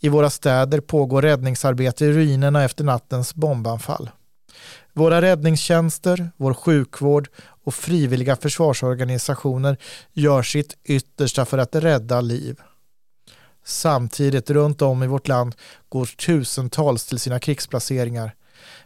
I 0.00 0.08
våra 0.08 0.30
städer 0.30 0.80
pågår 0.80 1.22
räddningsarbete 1.22 2.04
i 2.04 2.12
ruinerna 2.12 2.64
efter 2.64 2.84
nattens 2.84 3.34
bombanfall. 3.34 4.10
Våra 4.92 5.22
räddningstjänster, 5.22 6.30
vår 6.36 6.54
sjukvård 6.54 7.28
och 7.64 7.74
frivilliga 7.74 8.36
försvarsorganisationer 8.36 9.76
gör 10.12 10.42
sitt 10.42 10.76
yttersta 10.84 11.44
för 11.44 11.58
att 11.58 11.74
rädda 11.74 12.20
liv. 12.20 12.60
Samtidigt 13.64 14.50
runt 14.50 14.82
om 14.82 15.02
i 15.02 15.06
vårt 15.06 15.28
land 15.28 15.54
går 15.88 16.06
tusentals 16.06 17.06
till 17.06 17.18
sina 17.18 17.38
krigsplaceringar 17.38 18.34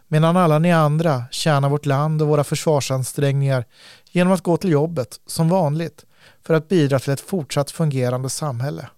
medan 0.07 0.37
alla 0.37 0.59
ni 0.59 0.71
andra 0.71 1.23
tjänar 1.31 1.69
vårt 1.69 1.85
land 1.85 2.21
och 2.21 2.27
våra 2.27 2.43
försvarsansträngningar 2.43 3.65
genom 4.11 4.33
att 4.33 4.43
gå 4.43 4.57
till 4.57 4.71
jobbet 4.71 5.19
som 5.25 5.49
vanligt 5.49 6.05
för 6.45 6.53
att 6.53 6.67
bidra 6.67 6.99
till 6.99 7.13
ett 7.13 7.21
fortsatt 7.21 7.71
fungerande 7.71 8.29
samhälle. 8.29 8.89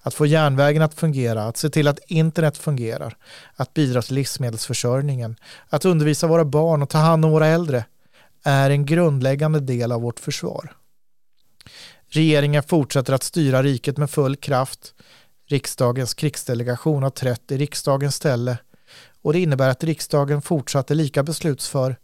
Att 0.00 0.14
få 0.14 0.26
järnvägen 0.26 0.82
att 0.82 0.94
fungera, 0.94 1.44
att 1.44 1.56
se 1.56 1.70
till 1.70 1.88
att 1.88 1.98
internet 2.08 2.56
fungerar, 2.56 3.16
att 3.54 3.74
bidra 3.74 4.02
till 4.02 4.14
livsmedelsförsörjningen, 4.14 5.36
att 5.68 5.84
undervisa 5.84 6.26
våra 6.26 6.44
barn 6.44 6.82
och 6.82 6.88
ta 6.88 6.98
hand 6.98 7.24
om 7.24 7.30
våra 7.30 7.46
äldre 7.46 7.84
är 8.44 8.70
en 8.70 8.86
grundläggande 8.86 9.60
del 9.60 9.92
av 9.92 10.02
vårt 10.02 10.20
försvar. 10.20 10.72
Regeringen 12.08 12.62
fortsätter 12.62 13.12
att 13.12 13.22
styra 13.22 13.62
riket 13.62 13.96
med 13.96 14.10
full 14.10 14.36
kraft. 14.36 14.94
Riksdagens 15.46 16.14
krigsdelegation 16.14 17.02
har 17.02 17.10
trätt 17.10 17.52
i 17.52 17.56
riksdagens 17.56 18.14
ställe 18.14 18.58
och 19.22 19.32
det 19.32 19.40
innebär 19.40 19.68
att 19.68 19.84
riksdagen 19.84 20.42
fortsatt 20.42 20.90
är 20.90 20.94
lika 20.94 21.22
beslutsför 21.22 21.96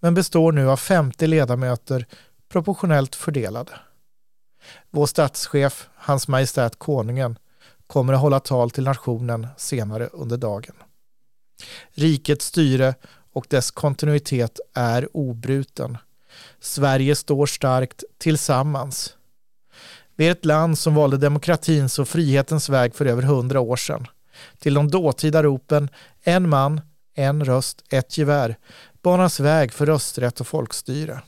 men 0.00 0.14
består 0.14 0.52
nu 0.52 0.70
av 0.70 0.76
50 0.76 1.26
ledamöter 1.26 2.06
proportionellt 2.48 3.14
fördelade. 3.14 3.72
Vår 4.90 5.06
statschef, 5.06 5.88
Hans 5.94 6.28
Majestät 6.28 6.78
Konungen, 6.78 7.38
kommer 7.86 8.12
att 8.12 8.20
hålla 8.20 8.40
tal 8.40 8.70
till 8.70 8.84
nationen 8.84 9.46
senare 9.56 10.06
under 10.06 10.36
dagen. 10.36 10.74
Rikets 11.90 12.46
styre 12.46 12.94
och 13.32 13.46
dess 13.48 13.70
kontinuitet 13.70 14.60
är 14.74 15.08
obruten. 15.16 15.98
Sverige 16.60 17.16
står 17.16 17.46
starkt 17.46 18.04
tillsammans. 18.18 19.16
Vi 20.16 20.26
är 20.26 20.32
ett 20.32 20.44
land 20.44 20.78
som 20.78 20.94
valde 20.94 21.16
demokratins 21.16 21.98
och 21.98 22.08
frihetens 22.08 22.68
väg 22.68 22.94
för 22.94 23.06
över 23.06 23.22
hundra 23.22 23.60
år 23.60 23.76
sedan. 23.76 24.06
Till 24.58 24.74
de 24.74 24.90
dåtida 24.90 25.42
ropen 25.42 25.88
en 26.22 26.48
man, 26.48 26.80
en 27.14 27.44
röst, 27.44 27.82
ett 27.90 28.18
gevär 28.18 28.56
banas 29.02 29.40
väg 29.40 29.72
för 29.72 29.86
rösträtt 29.86 30.40
och 30.40 30.46
folkstyre. 30.46 31.22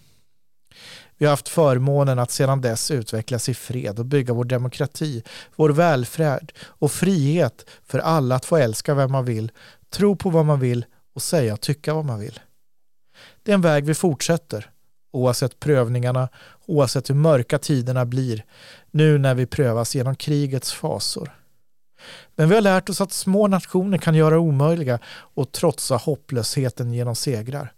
Vi 1.19 1.27
har 1.27 1.31
haft 1.31 1.49
förmånen 1.49 2.19
att 2.19 2.31
sedan 2.31 2.61
dess 2.61 2.90
utvecklas 2.90 3.49
i 3.49 3.55
fred 3.55 3.99
och 3.99 4.07
bygga 4.07 4.35
vår 4.35 4.45
demokrati, 4.45 5.23
vår 5.57 5.71
välfärd 5.71 6.53
och 6.62 6.93
frihet 6.93 7.67
för 7.87 7.99
alla 7.99 8.35
att 8.35 8.45
få 8.45 8.57
älska 8.57 8.95
vem 8.95 9.12
man 9.12 9.25
vill, 9.25 9.51
tro 9.90 10.17
på 10.17 10.31
vad 10.31 10.47
man 10.47 10.61
vill 10.61 10.85
och 11.14 11.22
säga 11.22 11.53
och 11.53 11.61
tycka 11.61 11.94
vad 11.94 12.05
man 12.05 12.20
vill. 12.20 12.40
Det 13.42 13.53
är 13.53 13.55
en 13.55 13.61
väg 13.61 13.85
vi 13.85 13.94
fortsätter, 13.94 14.70
oavsett 15.12 15.61
prövningarna, 15.61 16.29
oavsett 16.66 17.11
hur 17.11 17.14
mörka 17.14 17.59
tiderna 17.59 18.05
blir, 18.05 18.44
nu 18.90 19.18
när 19.18 19.35
vi 19.35 19.46
prövas 19.46 19.94
genom 19.94 20.16
krigets 20.16 20.72
fasor. 20.72 21.31
Men 22.37 22.48
vi 22.48 22.55
har 22.55 22.62
lärt 22.62 22.88
oss 22.88 23.00
att 23.00 23.12
små 23.12 23.46
nationer 23.46 23.98
kan 23.98 24.14
göra 24.14 24.38
omöjliga 24.38 24.98
och 25.07 25.53
trotsa 25.53 25.96
hopplösheten 25.96 26.92
genom 26.92 27.14
segrar. 27.14 27.72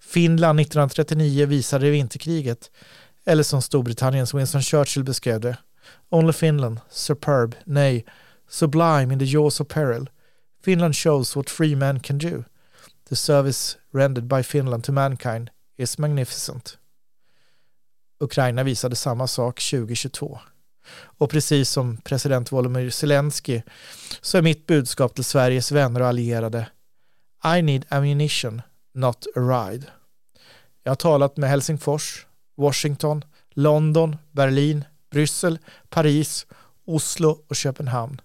Finland 0.00 0.60
1939 0.60 1.46
visade 1.46 1.90
vinterkriget, 1.90 2.70
eller 3.24 3.42
som 3.42 3.62
Storbritanniens 3.62 4.34
Winston 4.34 4.62
Churchill 4.62 5.04
beskrev 5.04 5.40
det, 5.40 5.56
Only 6.10 6.32
Finland, 6.32 6.80
superb, 6.90 7.54
nej, 7.64 8.04
sublime 8.48 9.12
in 9.12 9.18
the 9.18 9.24
jaws 9.24 9.60
of 9.60 9.68
peril. 9.68 10.10
Finland 10.64 10.96
shows 10.96 11.36
what 11.36 11.50
free 11.50 11.76
men 11.76 12.00
can 12.00 12.18
do. 12.18 12.44
The 13.08 13.16
service 13.16 13.78
rendered 13.92 14.24
by 14.24 14.42
Finland 14.42 14.84
to 14.84 14.92
mankind 14.92 15.50
is 15.76 15.98
magnificent. 15.98 16.78
Ukraina 18.20 18.62
visade 18.62 18.96
samma 18.96 19.26
sak 19.26 19.60
2022. 19.60 20.40
Och 21.18 21.30
precis 21.30 21.70
som 21.70 21.96
president 21.96 22.52
Volodymyr 22.52 22.90
Zelensky 22.90 23.62
så 24.20 24.38
är 24.38 24.42
mitt 24.42 24.66
budskap 24.66 25.14
till 25.14 25.24
Sveriges 25.24 25.72
vänner 25.72 26.00
och 26.00 26.06
allierade 26.06 26.66
I 27.56 27.62
need 27.62 27.84
ammunition, 27.88 28.62
not 28.94 29.26
a 29.36 29.40
ride. 29.40 29.86
Jag 30.82 30.90
har 30.90 30.96
talat 30.96 31.36
med 31.36 31.50
Helsingfors, 31.50 32.26
Washington, 32.56 33.24
London, 33.50 34.16
Berlin, 34.30 34.84
Bryssel, 35.10 35.58
Paris, 35.88 36.46
Oslo 36.84 37.44
och 37.48 37.56
Köpenhamn. 37.56 38.20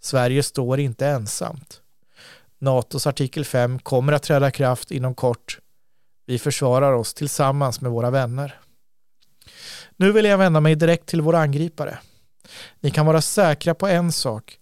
Sverige 0.00 0.42
står 0.42 0.80
inte 0.80 1.06
ensamt. 1.06 1.79
NATOs 2.60 3.06
artikel 3.06 3.44
5 3.44 3.78
kommer 3.78 4.12
att 4.12 4.22
träda 4.22 4.50
kraft 4.50 4.90
inom 4.90 5.14
kort. 5.14 5.58
Vi 6.26 6.38
försvarar 6.38 6.92
oss 6.92 7.14
tillsammans 7.14 7.80
med 7.80 7.90
våra 7.90 8.10
vänner. 8.10 8.60
Nu 9.96 10.12
vill 10.12 10.24
jag 10.24 10.38
vända 10.38 10.60
mig 10.60 10.74
direkt 10.74 11.06
till 11.06 11.20
våra 11.20 11.38
angripare. 11.38 11.98
Ni 12.80 12.90
kan 12.90 13.06
vara 13.06 13.20
säkra 13.20 13.74
på 13.74 13.86
en 13.86 14.12
sak. 14.12 14.58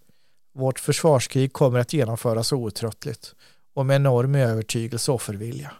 Vårt 0.53 0.79
försvarskrig 0.79 1.53
kommer 1.53 1.79
att 1.79 1.93
genomföras 1.93 2.53
outtröttligt 2.53 3.35
och 3.75 3.85
med 3.85 3.95
enorm 3.95 4.35
övertygelse 4.35 5.11
och 5.11 5.15
offervilja. 5.15 5.71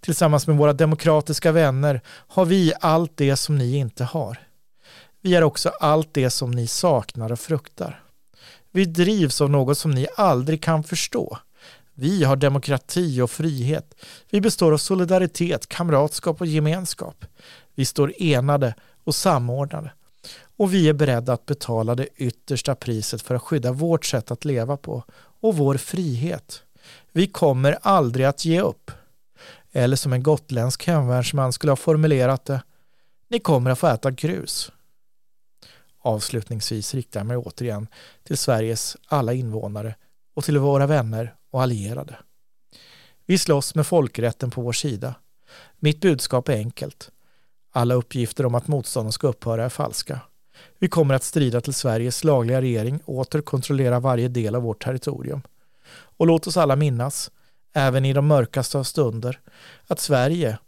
Tillsammans 0.00 0.46
med 0.46 0.56
våra 0.56 0.72
demokratiska 0.72 1.52
vänner 1.52 2.00
har 2.06 2.44
vi 2.44 2.72
allt 2.80 3.16
det 3.16 3.36
som 3.36 3.58
ni 3.58 3.76
inte 3.76 4.04
har. 4.04 4.38
Vi 5.20 5.34
är 5.34 5.42
också 5.42 5.68
allt 5.68 6.08
det 6.14 6.30
som 6.30 6.50
ni 6.50 6.66
saknar 6.66 7.32
och 7.32 7.40
fruktar. 7.40 8.01
Vi 8.72 8.84
drivs 8.84 9.40
av 9.40 9.50
något 9.50 9.78
som 9.78 9.90
ni 9.90 10.06
aldrig 10.16 10.62
kan 10.62 10.84
förstå. 10.84 11.38
Vi 11.94 12.24
har 12.24 12.36
demokrati 12.36 13.20
och 13.20 13.30
frihet. 13.30 13.94
Vi 14.30 14.40
består 14.40 14.72
av 14.72 14.78
solidaritet, 14.78 15.68
kamratskap 15.68 16.40
och 16.40 16.46
gemenskap. 16.46 17.24
Vi 17.74 17.84
står 17.84 18.12
enade 18.18 18.74
och 19.04 19.14
samordnade. 19.14 19.92
Och 20.56 20.74
vi 20.74 20.88
är 20.88 20.92
beredda 20.92 21.32
att 21.32 21.46
betala 21.46 21.94
det 21.94 22.08
yttersta 22.16 22.74
priset 22.74 23.22
för 23.22 23.34
att 23.34 23.42
skydda 23.42 23.72
vårt 23.72 24.04
sätt 24.04 24.30
att 24.30 24.44
leva 24.44 24.76
på 24.76 25.04
och 25.40 25.56
vår 25.56 25.76
frihet. 25.76 26.62
Vi 27.12 27.26
kommer 27.26 27.78
aldrig 27.82 28.26
att 28.26 28.44
ge 28.44 28.60
upp. 28.60 28.90
Eller 29.72 29.96
som 29.96 30.12
en 30.12 30.22
gotländsk 30.22 30.86
hemvärnsman 30.86 31.52
skulle 31.52 31.70
ha 31.70 31.76
formulerat 31.76 32.44
det, 32.44 32.62
ni 33.28 33.38
kommer 33.38 33.70
att 33.70 33.78
få 33.78 33.86
äta 33.86 34.10
grus. 34.10 34.72
Avslutningsvis 36.02 36.94
riktar 36.94 37.20
jag 37.20 37.26
mig 37.26 37.36
återigen 37.36 37.86
till 38.22 38.38
Sveriges 38.38 38.96
alla 39.06 39.32
invånare 39.32 39.94
och 40.34 40.44
till 40.44 40.58
våra 40.58 40.86
vänner 40.86 41.34
och 41.50 41.62
allierade. 41.62 42.16
Vi 43.26 43.38
slåss 43.38 43.74
med 43.74 43.86
folkrätten 43.86 44.50
på 44.50 44.62
vår 44.62 44.72
sida. 44.72 45.14
Mitt 45.78 46.00
budskap 46.00 46.48
är 46.48 46.56
enkelt. 46.56 47.10
Alla 47.72 47.94
uppgifter 47.94 48.46
om 48.46 48.54
att 48.54 48.68
motståndet 48.68 49.14
ska 49.14 49.28
upphöra 49.28 49.64
är 49.64 49.68
falska. 49.68 50.20
Vi 50.78 50.88
kommer 50.88 51.14
att 51.14 51.22
strida 51.22 51.60
till 51.60 51.74
Sveriges 51.74 52.24
lagliga 52.24 52.60
regering 52.60 53.00
åter 53.04 53.40
kontrollerar 53.40 54.00
varje 54.00 54.28
del 54.28 54.54
av 54.54 54.62
vårt 54.62 54.84
territorium. 54.84 55.42
Och 55.92 56.26
låt 56.26 56.46
oss 56.46 56.56
alla 56.56 56.76
minnas, 56.76 57.30
även 57.74 58.04
i 58.04 58.12
de 58.12 58.26
mörkaste 58.26 58.78
av 58.78 58.84
stunder, 58.84 59.40
att 59.86 60.00
Sverige, 60.00 60.58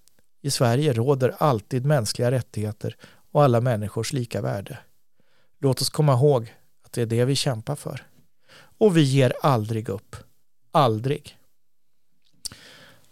i 0.43 0.51
Sverige 0.51 0.93
råder 0.93 1.35
alltid 1.39 1.85
mänskliga 1.85 2.31
rättigheter 2.31 2.97
och 3.33 3.43
alla 3.45 3.61
människors 3.61 4.13
lika 4.13 4.43
värde. 4.43 4.79
Låt 5.65 5.81
oss 5.81 5.91
komma 5.91 6.13
ihåg 6.13 6.55
att 6.85 6.93
det 6.93 7.03
är 7.03 7.07
det 7.07 7.25
vi 7.25 7.37
kämpar 7.37 7.77
för. 7.77 8.07
Och 8.79 8.97
vi 8.97 9.03
ger 9.03 9.33
aldrig 9.43 9.89
upp. 9.89 10.17
Aldrig. 10.71 11.39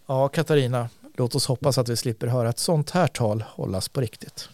Ja, 0.06 0.28
Katarina, 0.28 0.88
låt 1.14 1.34
oss 1.34 1.46
hoppas 1.46 1.78
att 1.78 1.88
vi 1.88 1.96
slipper 1.96 2.26
höra 2.26 2.48
ett 2.48 2.58
sånt 2.58 2.90
här 2.90 3.06
tal 3.06 3.44
hållas 3.48 3.88
på 3.88 4.00
riktigt. 4.00 4.48